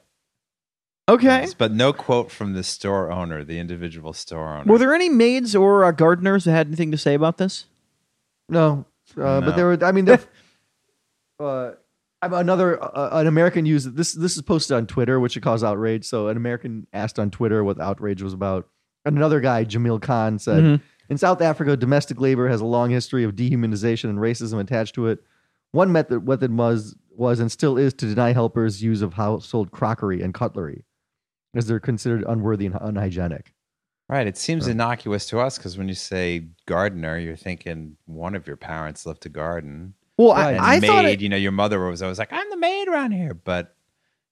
[1.09, 1.47] Okay.
[1.59, 4.71] But no quote from the store owner, the individual store owner.
[4.71, 7.67] Were there any maids or uh, gardeners that had anything to say about this?
[8.49, 8.87] No,
[9.21, 9.85] uh, but there were.
[9.85, 10.21] I mean, there,
[11.41, 11.75] uh, I'm
[12.33, 14.13] another uh, an American used this.
[14.13, 16.05] This is posted on Twitter, which it caused outrage.
[16.05, 18.69] So an American asked on Twitter what the outrage was about.
[19.05, 20.81] And another guy, Jamil Khan, said, Mhm.
[21.11, 25.09] "In South Africa, domestic labor has a long history of dehumanization and racism attached to
[25.09, 25.23] it.
[25.73, 30.21] One method, method was was and still is to deny helpers use of household crockery
[30.21, 30.85] and cutlery,
[31.55, 33.53] as they're considered unworthy and unhygienic."
[34.09, 34.27] Right.
[34.27, 38.57] It seems innocuous to us because when you say gardener, you're thinking one of your
[38.57, 39.95] parents loved to garden.
[40.19, 40.53] Well, Right.
[40.55, 40.87] and I, I maid.
[40.87, 43.75] thought it, you know, your mother was always like, "I'm the maid around here," but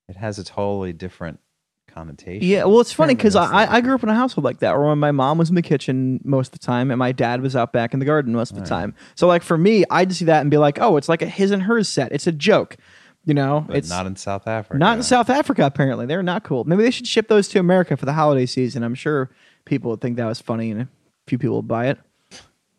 [0.09, 1.41] it has a totally different
[1.89, 2.47] connotation.
[2.49, 4.79] Yeah, well, it's funny because that's I, I grew up in a household like that,
[4.79, 7.55] where my mom was in the kitchen most of the time, and my dad was
[7.57, 8.95] out back in the garden most of the time.
[9.17, 11.51] So, like for me, I'd see that and be like, "Oh, it's like a his
[11.51, 12.13] and hers set.
[12.13, 12.77] It's a joke,"
[13.25, 13.65] you know.
[13.67, 14.79] but it's not in South Africa.
[14.79, 15.67] not in South Africa.
[15.67, 16.63] Apparently, they're not cool.
[16.65, 18.83] Maybe they should ship those to America for the holiday season.
[18.85, 19.31] I'm sure
[19.65, 20.89] people would think that was funny, and a
[21.27, 21.99] few people would buy it.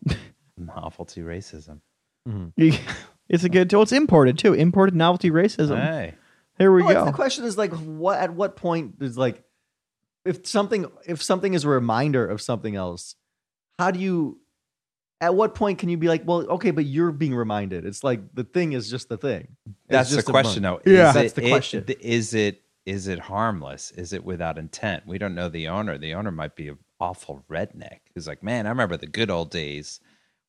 [0.58, 1.82] Novelty racism.
[2.27, 2.91] Mm-hmm.
[3.29, 3.71] it's a good.
[3.71, 4.53] Well, it's imported too.
[4.53, 5.77] Imported novelty racism.
[5.77, 6.15] Hey,
[6.57, 7.05] Here we Well, go.
[7.05, 9.43] The question is like, what at what point is like,
[10.25, 13.15] if something if something is a reminder of something else,
[13.79, 14.39] how do you?
[15.21, 17.86] At what point can you be like, well, okay, but you're being reminded?
[17.86, 19.47] It's like the thing is just the thing.
[19.65, 20.83] It's that's the just a question, month.
[20.83, 20.91] though.
[20.91, 21.09] Yeah.
[21.09, 21.83] Is That's it- the question.
[21.86, 23.91] th- Is it is it harmless?
[23.91, 25.03] Is it without intent?
[25.07, 25.97] We don't know the owner.
[25.97, 29.49] The owner might be an awful redneck who's like, man, I remember the good old
[29.51, 30.01] days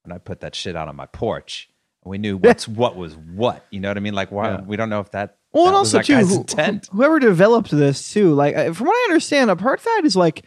[0.04, 1.68] when I put that shit out on my porch.
[2.04, 3.64] and We knew what's what was what.
[3.70, 4.14] You know what I mean?
[4.14, 4.60] Like, why Yeah.
[4.60, 5.36] we don't know if that.
[5.52, 9.06] Well, that and also that too, who- whoever developed this too, like from what I
[9.08, 10.44] understand, apartheid is like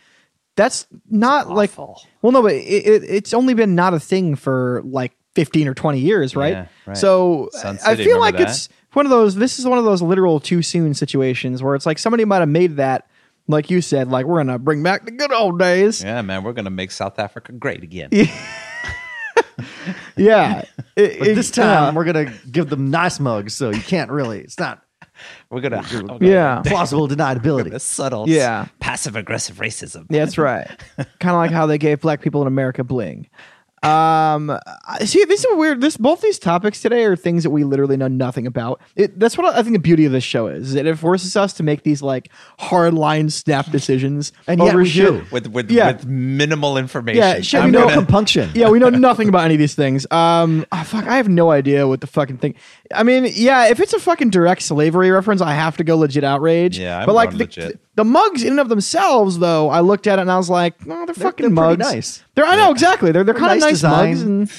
[0.56, 4.82] that's not like well, no, but it, it, it's only been not a thing for
[4.86, 6.52] like fifteen or twenty years, right?
[6.54, 6.98] Yeah, right.
[6.98, 9.36] So Sun I feel like remember it's one of those.
[9.36, 12.50] This is one of those literal too soon situations where it's like somebody might have
[12.50, 13.08] made that,
[13.48, 16.04] like you said, like we're gonna bring back the good old days.
[16.04, 18.10] Yeah, man, we're gonna make South Africa great again.
[20.18, 20.64] Yeah,
[20.96, 21.92] It- But it- this time yeah.
[21.94, 24.40] we're gonna give them nice mugs, so you can't really.
[24.42, 24.82] It's not
[25.50, 25.84] We're gonna
[26.22, 26.62] yeah.
[26.66, 27.72] plausible deniability.
[27.72, 28.68] the subtle, Yeah.
[28.80, 30.06] passive aggressive racism.
[30.10, 30.68] Yeah, that's right.
[31.20, 33.28] kind of like how they gave black people in America bling.
[33.84, 34.58] Um,
[35.06, 35.82] see, this is weird.
[35.82, 38.82] This both these topics today are things that we literally know nothing about.
[38.96, 40.70] It, that's what I think the beauty of this show is.
[40.70, 44.70] is that it forces us to make these like hard line snap decisions, And yet
[44.70, 45.06] over we shit.
[45.08, 45.26] do.
[45.32, 45.92] With with Yeah.
[45.92, 47.20] with minimal information.
[47.22, 48.50] Yeah, shit, I'm we no know- compunction.
[48.56, 50.06] Yeah, we know nothing about any of these things.
[50.12, 52.56] Um, ah, fuck, I have no idea what the fucking thing.
[52.94, 56.24] I mean, yeah, if it's a fucking direct slavery reference, I have to go legit
[56.24, 56.80] outrage.
[56.80, 57.80] Yeah, I'm but like going the, legit.
[57.96, 60.86] the mugs in and of themselves, though, I looked at it and I was like,
[60.86, 61.94] no, they're, fucking they're pretty mugs.
[61.94, 62.24] nice.
[62.36, 63.12] They're I know exactly.
[63.12, 64.52] They're they're, They're kind of nice nice, mugs and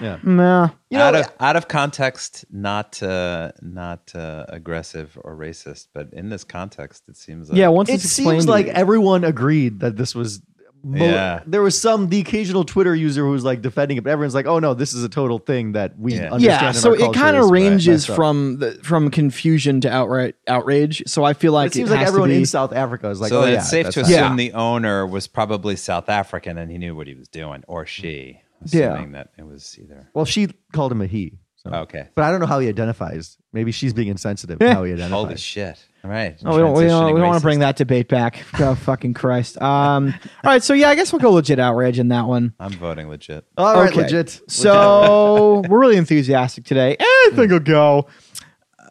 [0.00, 0.18] Yeah.
[0.22, 0.68] nah.
[0.88, 6.12] You know, out of out of context, not uh, not uh, aggressive or racist, but
[6.12, 9.80] in this context, it seems like Yeah, once it it's explained seems like everyone agreed
[9.80, 10.40] that this was.
[10.84, 11.40] Mo- Yeah.
[11.46, 14.46] There was some the occasional Twitter user who was like defending it, but everyone's like,
[14.46, 16.32] "Oh no, this is a total thing that we Yeah.
[16.32, 19.90] understand." yeah, in so our it kind of ranges messed from the from confusion to
[19.90, 21.02] outright outrage.
[21.06, 23.20] So I feel like It seems it like everyone to be, in South Africa is
[23.20, 24.36] like, so "Oh then yeah." it's safe to assume Yeah.
[24.36, 28.40] the owner was probably South African and he knew what he was doing, or she,
[28.66, 28.92] Yeah.
[28.92, 30.08] assuming that it was either.
[30.14, 31.38] Well, she called him a he.
[31.66, 31.72] So.
[31.72, 32.08] Okay.
[32.14, 33.38] But I don't know how he identifies.
[33.52, 35.10] Maybe she's being insensitive to how he identifies.
[35.24, 35.82] Holy shit!
[36.04, 36.36] All right.
[36.44, 38.42] Oh, we don't, we don't, we don't want to bring that debate back.
[38.60, 39.60] Oh, fucking Christ.
[39.62, 40.08] Um,
[40.44, 42.52] all right, so yeah, I guess we'll go legit outrage in that one.
[42.60, 43.44] I'm voting legit.
[43.56, 44.02] All right, Okay.
[44.02, 44.40] legit.
[44.48, 46.96] So we're really enthusiastic today.
[47.00, 48.06] I think I'll go.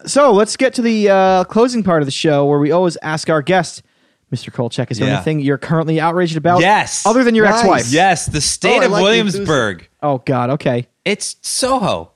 [0.06, 3.30] So let's get to the uh, closing part of the show where we always ask
[3.30, 3.82] our guest,
[4.32, 4.52] Mr.
[4.52, 5.14] Koltchak, is there Yeah.
[5.14, 6.60] anything you're currently outraged about?
[6.60, 7.06] Yes.
[7.06, 7.60] Other than your Nice.
[7.60, 7.86] ex-wife?
[7.92, 9.88] Yes, the state Oh, of like Williamsburg.
[10.02, 10.50] Oh God.
[10.50, 10.88] Okay.
[11.04, 12.10] It's Soho.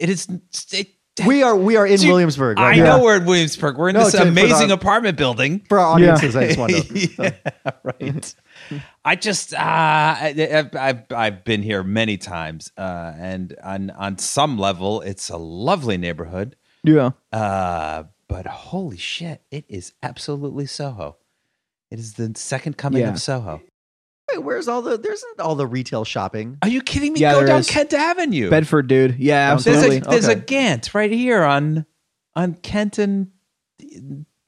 [0.00, 0.28] It is.
[0.72, 0.88] It,
[1.26, 2.58] we are we are in Dude, Williamsburg.
[2.58, 3.76] I Right know we're in Williamsburg.
[3.76, 5.60] We're in No, this to- for the- amazing apartment building.
[5.68, 7.10] For our audiences, I just want to.
[7.18, 8.34] yeah, right.
[9.04, 14.16] I just uh, I, I've, I've I've been here many times, uh, and on on
[14.18, 16.56] some level, it's a lovely neighborhood.
[16.82, 17.10] Yeah.
[17.30, 21.18] Uh, but holy shit, it is absolutely Soho.
[21.90, 23.10] It is the second coming Yeah.
[23.10, 23.60] of Soho.
[24.32, 24.96] Wait, where's all the?
[24.98, 26.58] There's all the retail shopping.
[26.62, 27.20] Are you kidding me?
[27.20, 27.68] Yeah, Go there down is.
[27.70, 28.50] Kent Avenue.
[28.50, 29.18] Bedford, dude.
[29.18, 29.98] Yeah, There's there's absolutely.
[29.98, 31.86] a there's a Gant right here on
[32.34, 33.30] on Kent and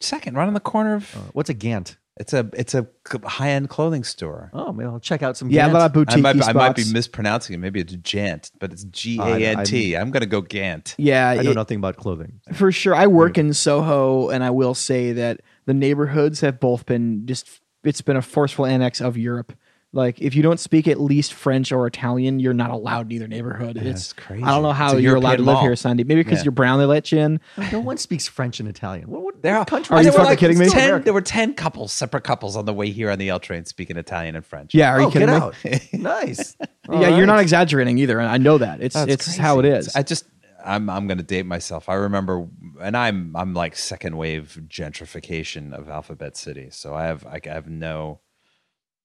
[0.00, 1.14] second, right on the corner of.
[1.16, 1.96] Uh, what's a Gant?
[2.16, 2.86] It's a it's a
[3.24, 4.50] high end clothing store.
[4.54, 5.50] Oh, maybe I'll check out some.
[5.50, 5.72] yeah, a Gant.
[5.74, 7.58] lot of I boutique might, I might be mispronouncing it.
[7.58, 9.96] Maybe it's Jant, but it's G I- A N T.
[9.96, 10.94] I'm going to go Gant.
[10.96, 12.40] yeah, I know it- nothing about clothing.
[12.52, 12.94] for sure.
[12.94, 17.48] I work in Soho, and I will say that the neighborhoods have both been just.
[17.82, 19.52] It's been a forceful annex of Europe.
[19.94, 23.28] Like, if you don't speak at least French or Italian, you're not allowed in either
[23.28, 23.76] neighborhood.
[23.76, 24.42] That's it's crazy.
[24.42, 25.62] I don't know how you're allowed to live mall.
[25.62, 26.02] here, Sandy.
[26.02, 26.44] Maybe because Yeah.
[26.46, 27.40] you're brown, they let you in.
[27.72, 29.08] No one speaks French and Italian.
[29.08, 29.96] What, what, There are, country?
[29.96, 30.68] Are you there were fucking kidding me?
[30.68, 33.64] 10, there were ten couples, separate couples, on the way here on the L train
[33.64, 34.74] speaking Italian and French.
[34.74, 35.72] Yeah, are you oh, kidding get me?
[35.72, 35.92] out!
[35.92, 36.56] nice.
[36.90, 38.18] yeah, you're not exaggerating either.
[38.18, 38.80] and I know that.
[38.82, 39.40] It's That's it's crazy.
[39.42, 39.94] how it is.
[39.94, 40.24] I just
[40.64, 41.88] I'm I'm going to date myself.
[41.88, 42.48] I remember,
[42.80, 46.68] and I'm I'm like second wave gentrification of Alphabet City.
[46.70, 48.33] So I have I have no I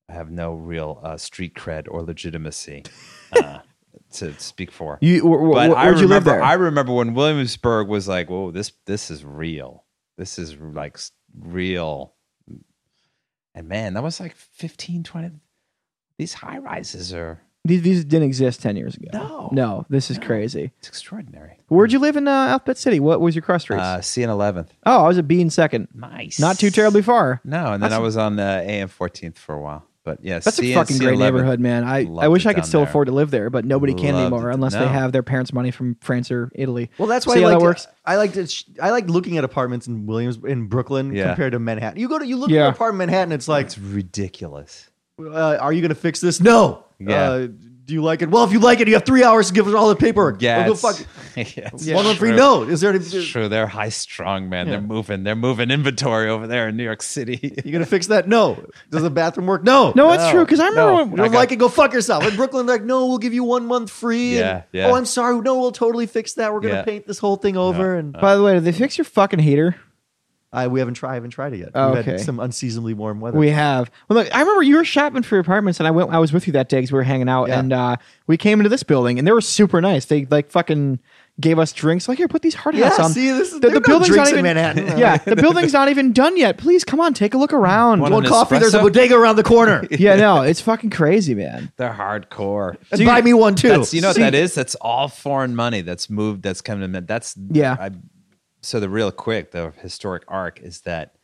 [0.10, 2.84] have no real uh, street cred or legitimacy
[3.34, 3.60] uh,
[4.14, 4.98] to speak for.
[5.02, 6.44] you, but I where'd you live remember?
[6.44, 9.86] I remember when Williamsburg was like, "Whoa, this this is real.
[10.18, 10.98] This is like
[11.38, 12.14] real."
[13.56, 15.32] And man, that was like 15, 20
[16.18, 19.10] These high rises are These, these didn't exist ten years ago.
[19.12, 19.50] No.
[19.52, 19.86] no.
[19.90, 20.72] This is crazy.
[20.80, 21.58] It's extraordinary.
[21.68, 23.00] Where'd you live in uh, Alphabet City?
[23.00, 23.82] What was your cross race?
[23.82, 24.72] Uh, C and eleventh.
[24.86, 25.90] oh, I was at B in second.
[25.94, 26.40] Nice.
[26.40, 27.42] Not too terribly far.
[27.44, 29.86] No, and then I was on uh, AM fourteenth for a while.
[30.06, 31.84] But yes, That's a fucking great neighborhood, man.
[31.84, 32.90] I, I wish I could still there.
[32.90, 34.54] afford to live there, but nobody can Loved anymore it.
[34.56, 36.90] unless they have their parents' money from France or Italy.
[36.98, 37.88] Well, that's why See I how like that works?
[38.06, 41.28] I like to sh- I like looking at apartments in Williams in Brooklyn Yeah.
[41.28, 42.00] compared to Manhattan.
[42.00, 42.62] You go to you look Yeah.
[42.62, 44.90] at an apartment in Manhattan, it's like, It's ridiculous.
[45.20, 46.40] uh, are you going to fix this?
[46.40, 46.86] No.
[47.00, 47.30] Yeah.
[47.30, 47.48] Uh,
[47.90, 48.30] do you like it?
[48.30, 50.42] Well, if you like it, you have three hours to give us all the paperwork.
[50.42, 51.00] Yeah, Well, go fuck.
[51.36, 52.38] yeah, it's One one free true.
[52.38, 52.70] note.
[52.70, 52.92] Is there?
[52.92, 53.50] Any, It's true.
[53.50, 54.68] They're high strong, man.
[54.68, 54.74] Yeah.
[54.74, 55.24] They're moving.
[55.24, 57.56] They're moving inventory over there in New York City.
[57.66, 58.28] You gonna fix that?
[58.28, 58.64] No.
[58.90, 59.64] Does the bathroom work?
[59.64, 59.92] No.
[59.96, 60.96] No, it's true because I remember No.
[60.98, 61.56] when You I don't got- like it?
[61.58, 62.26] Go fuck yourself.
[62.26, 64.38] In Brooklyn, like, no, we'll give you one month free.
[64.38, 64.88] Yeah, And, yeah.
[64.88, 65.40] Oh, I'm sorry.
[65.42, 66.54] No, we'll totally fix that.
[66.54, 66.84] We're gonna Yeah.
[66.84, 67.96] paint this whole thing over.
[67.96, 69.76] And By the way, did they fix your fucking heater?
[70.52, 71.16] I we haven't tried.
[71.16, 71.70] Haven't tried it yet.
[71.76, 72.12] Oh, We've okay.
[72.12, 73.38] had some unseasonably warm weather.
[73.38, 73.92] We have.
[74.08, 76.10] Well, look, I remember you were shopping for your apartments, and I went.
[76.12, 77.60] I was with you that day because we were hanging out, Yeah.
[77.60, 80.06] and uh, we came into this building, and they were super nice.
[80.06, 81.00] They like fucking
[81.40, 82.08] gave us drinks.
[82.08, 83.06] Like, here, put these hard hats yeah.
[83.06, 83.12] on.
[83.12, 84.40] See, this is the, the no building's not even.
[84.40, 84.98] in Manhattan.
[84.98, 86.58] yeah, the building's not even done yet.
[86.58, 88.02] Please come on, take a look around.
[88.02, 88.58] One Want an coffee?
[88.58, 89.86] There's a bodega around the corner.
[89.92, 91.72] yeah, no, it's fucking crazy, man.
[91.78, 92.78] They're hardcore.
[92.92, 93.70] And buy me one too.
[93.70, 94.56] That's you know what that is.
[94.56, 96.42] That's all foreign money that's moved.
[96.42, 97.06] That's coming in.
[97.06, 97.78] That's Yeah.
[97.80, 97.92] I,
[98.62, 101.16] so the real quick, the historic arc is that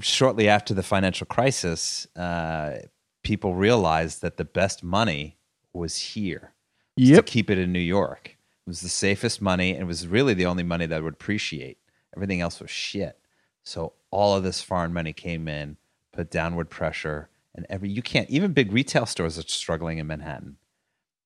[0.00, 2.78] shortly after the financial crisis, uh,
[3.22, 5.36] people realized that the best money
[5.72, 6.52] was here.
[6.96, 7.26] was Yep.
[7.26, 10.34] To keep it in New York, it was the safest money, and it was really
[10.34, 11.78] the only money that would appreciate.
[12.16, 13.18] Everything else was shit.
[13.62, 15.76] So all of this foreign money came in,
[16.12, 20.56] put downward pressure, and every you can't even big retail stores are struggling in Manhattan.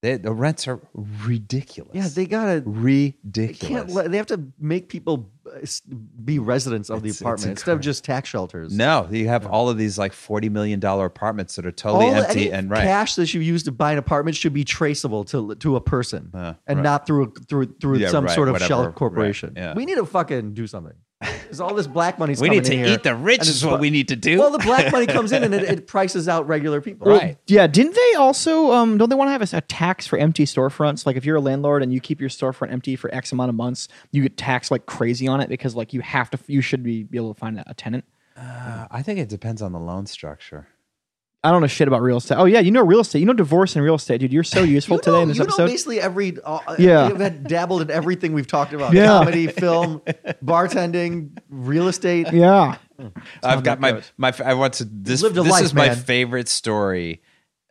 [0.03, 1.93] They, the rents are ridiculous.
[1.95, 2.61] yeah, they gotta.
[2.61, 2.65] They
[3.25, 3.59] ridiculous.
[3.61, 3.91] can't.
[3.91, 5.65] Let, they have to make people uh,
[6.25, 8.77] be residents of It's- the apartment instead of just tax shelters.
[8.77, 12.15] no, you have all of these like forty million dollar apartments that are totally All
[12.17, 12.83] empty and right.
[12.83, 16.31] cash that you use to buy an apartment should be traceable to to a person
[16.35, 16.83] Uh, and right.
[16.83, 19.53] not through through through Yeah, some right, sort of whatever, shell right, corporation.
[19.57, 19.75] yeah.
[19.75, 20.95] We need to fucking do something.
[21.43, 22.65] Because all this black money's we coming in.
[22.65, 23.49] We need to in here, eat the rich.
[23.49, 24.39] Is what we need to do.
[24.39, 27.09] Well, the black money comes in and it, it prices out regular people.
[27.09, 27.39] Right.
[27.47, 28.73] Yeah, didn't they also?
[28.73, 31.07] Um, don't they want to have a, a tax for empty storefronts?
[31.07, 33.55] Like, if you're a landlord and you keep your storefront empty for X amount of
[33.55, 36.83] months, you get taxed like crazy on it because like you have to, you should
[36.83, 38.05] be, be able to find a, a tenant.
[38.37, 40.69] Uh, I think it depends on the loan structure.
[41.45, 42.37] I don't know shit about real estate.
[42.37, 43.19] Oh yeah, you know real estate.
[43.19, 44.33] You know divorce and real estate, dude.
[44.33, 45.63] You're so useful You today in this you episode.
[45.65, 47.09] know basically every uh, Yeah.
[47.09, 49.07] you've had dabbled in everything we've talked about: Yeah.
[49.09, 50.01] comedy, film,
[50.45, 52.33] bartending, real estate.
[52.33, 52.77] yeah,
[53.43, 54.33] I've got my my.
[54.45, 54.85] I want to.
[54.85, 57.23] This lived a this life, is my favorite story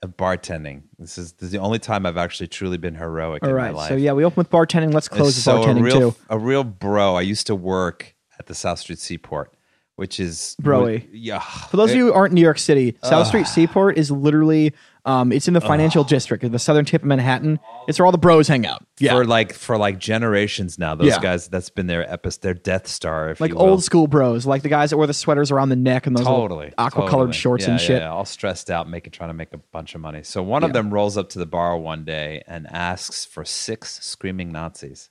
[0.03, 0.81] of bartending.
[0.97, 3.69] This is, this is the only time I've actually truly been heroic all in my
[3.69, 3.89] life.
[3.89, 4.93] So yeah, we open with bartending.
[4.93, 6.17] Let's close with so a bartending real too.
[6.29, 7.15] a real bro.
[7.15, 9.53] I used to work at the South Street Seaport,
[10.01, 11.07] which is Broy.
[11.13, 11.39] Yeah.
[11.39, 14.73] For those of you who aren't in New York City, South Street Seaport is literally
[15.05, 17.59] um, it's in the financial district, in the southern tip of Manhattan.
[17.87, 18.83] It's where all the bros hang out.
[18.99, 20.95] Yeah, for like for like generations now.
[20.95, 21.19] Those Yeah.
[21.19, 23.63] guys, that's been their epis, their Death Star, if like you will.
[23.63, 26.25] old school bros, like the guys that wear the sweaters around the neck and those
[26.25, 27.33] totally aqua colored totally.
[27.33, 28.01] shorts Yeah, and yeah, shit.
[28.01, 30.23] yeah, all stressed out, making trying to make a bunch of money.
[30.23, 33.99] So one of them rolls up to the bar one day and asks for six
[34.03, 35.09] screaming Nazis,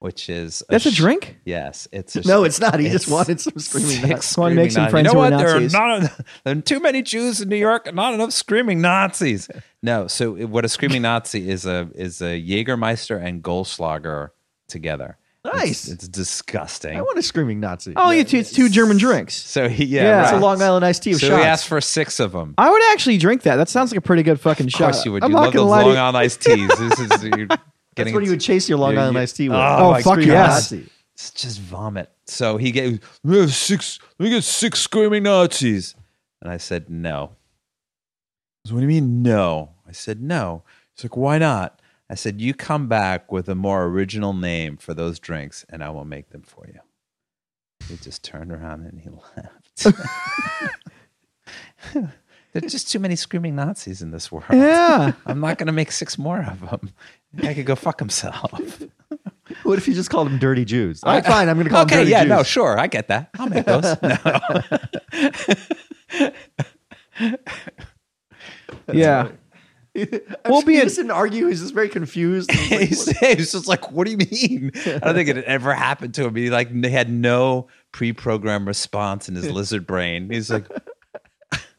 [0.00, 1.38] which is That's a sh- drink?
[1.44, 2.80] Yes, it's a No, sh- it's not.
[2.80, 4.34] He just wanted some screaming six Nazis.
[4.34, 4.90] Come on, make some Nazis.
[4.90, 5.30] friends You know what?
[5.38, 8.32] There are not en- there are too many Jews in New York, and not enough
[8.32, 9.48] screaming Nazis.
[9.82, 14.30] No, so what a screaming Nazi is a is a Jägermeister and Goldschlager
[14.68, 15.16] together.
[15.42, 15.88] Nice.
[15.88, 16.98] It's, disgusting.
[16.98, 17.94] I want a screaming Nazi.
[17.96, 19.32] Oh, it's, it's two German drinks.
[19.34, 20.22] so he yeah, Yeah.
[20.24, 20.36] It's a.
[20.36, 21.42] Long Island iced tea with So shots.
[21.42, 22.54] he asked for six of them.
[22.58, 23.56] I would actually drink that.
[23.56, 25.02] That sounds like a pretty good fucking Of shot.
[25.06, 25.24] you would.
[25.24, 25.96] I'm You love gonna those Long.
[25.96, 26.68] Island iced teas.
[26.78, 27.48] This is you're
[28.04, 29.56] That's what you would chase your Long Island iced tea with.
[29.58, 30.72] Oh, Oh, fuck yes.
[30.72, 32.10] It's just vomit.
[32.26, 33.98] So he gave me have six.
[34.18, 35.94] Let me get six screaming Nazis.
[36.40, 37.32] And I said no.
[38.64, 39.70] He goes, what do you mean no?
[39.86, 40.62] I said no.
[40.96, 41.80] He's like, why not?
[42.08, 45.90] I said, you come back with a more original name for those drinks, and I
[45.90, 46.80] will make them for you.
[47.88, 49.86] He just turned around and he laughed.
[52.52, 54.44] There's just too many screaming Nazis in this world.
[54.52, 55.12] Yeah.
[55.24, 56.90] I'm not going to make six more of them.
[57.42, 58.82] I could go fuck himself.
[59.62, 61.02] What if you just called them dirty Jews?
[61.02, 61.48] All right, fine.
[61.48, 62.30] I'm going to call them okay, dirty yeah, Jews.
[62.30, 63.30] no, sure, I get that.
[63.38, 63.96] I'll make those.
[67.20, 67.36] No.
[68.92, 69.28] yeah.
[70.46, 71.46] We'll be just didn't argue.
[71.46, 72.50] He's just very confused.
[72.50, 74.70] He's like, he's, he's just like, what do you mean?
[74.86, 76.36] I don't think it had ever happened to him.
[76.36, 80.30] He like he had no pre-programmed response in his lizard brain.
[80.30, 80.66] He's like,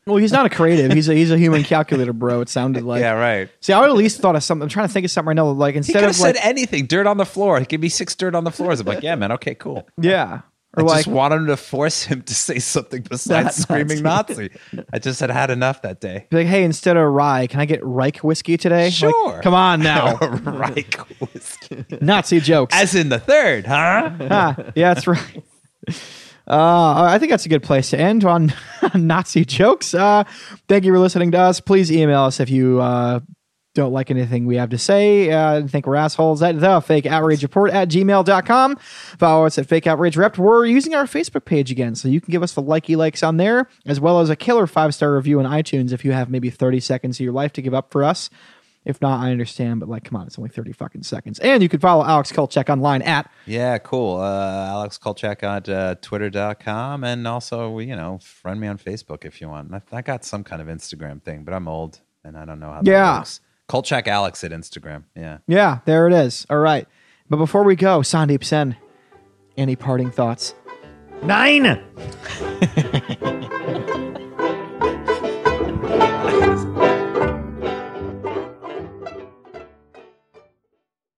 [0.08, 0.92] Well, he's not a creative.
[0.94, 2.42] He's a he's a human calculator, bro.
[2.42, 3.02] It sounded like.
[3.02, 3.50] yeah, right.
[3.60, 4.64] See, I would at least thought of something.
[4.64, 5.48] I'm trying to think of something right now.
[5.50, 6.88] Like He instead could have of said like, anything.
[6.88, 7.60] Dirt on the floor.
[7.62, 8.80] Give me six dirt on the floors.
[8.80, 9.32] I'm like, yeah, man.
[9.34, 9.88] Okay, cool.
[10.02, 10.42] yeah,
[10.76, 14.50] Or I like, just wanted to force him to say something besides screaming Nazi.
[14.92, 16.26] I just had had enough that day.
[16.32, 18.86] be like, hey, instead of rye, can I get Reich whiskey today?
[18.86, 19.40] Like, Sure.
[19.44, 20.16] come on now.
[20.18, 20.96] right.
[21.22, 21.86] whiskey.
[22.02, 22.74] Nazi jokes.
[22.76, 24.10] As in the third, huh?
[24.32, 25.44] Ah, yeah, that's right.
[26.48, 28.54] Uh, I think that's a good place to end on
[28.96, 29.94] Nazi jokes.
[29.94, 30.24] Uh,
[30.68, 31.60] thank you for listening to us.
[31.60, 33.20] Please email us if you uh,
[33.74, 37.06] don't like anything we have to say uh, and think we're assholes at the fake
[37.06, 38.76] outrage report at gmail.com.
[38.76, 40.38] Follow us at fake outrage rep.
[40.38, 43.38] We're using our Facebook page again, so you can give us the likey likes on
[43.38, 46.50] there, as well as a killer five star review on iTunes if you have maybe
[46.50, 48.30] 30 seconds of your life to give up for us.
[48.84, 51.38] If not, I understand, but like, come on, it's only 30 fucking seconds.
[51.40, 54.20] And you can follow Alex Koltchak online at Yeah, cool.
[54.20, 57.04] Uh, Alex Koltchak at uh, twitter.com.
[57.04, 59.72] And also, you know, friend me on Facebook if you want.
[59.74, 62.72] I, I got some kind of Instagram thing, but I'm old and I don't know
[62.72, 63.20] how that Yeah.
[63.20, 63.40] works.
[63.70, 65.04] Koltchak Alex at Instagram.
[65.16, 65.38] Yeah.
[65.48, 66.48] Yeah, there it is.
[66.50, 66.88] All right.
[67.30, 68.76] But before we go, Sandeep Sen,
[69.58, 70.56] any parting thoughts?
[71.22, 71.84] Nine.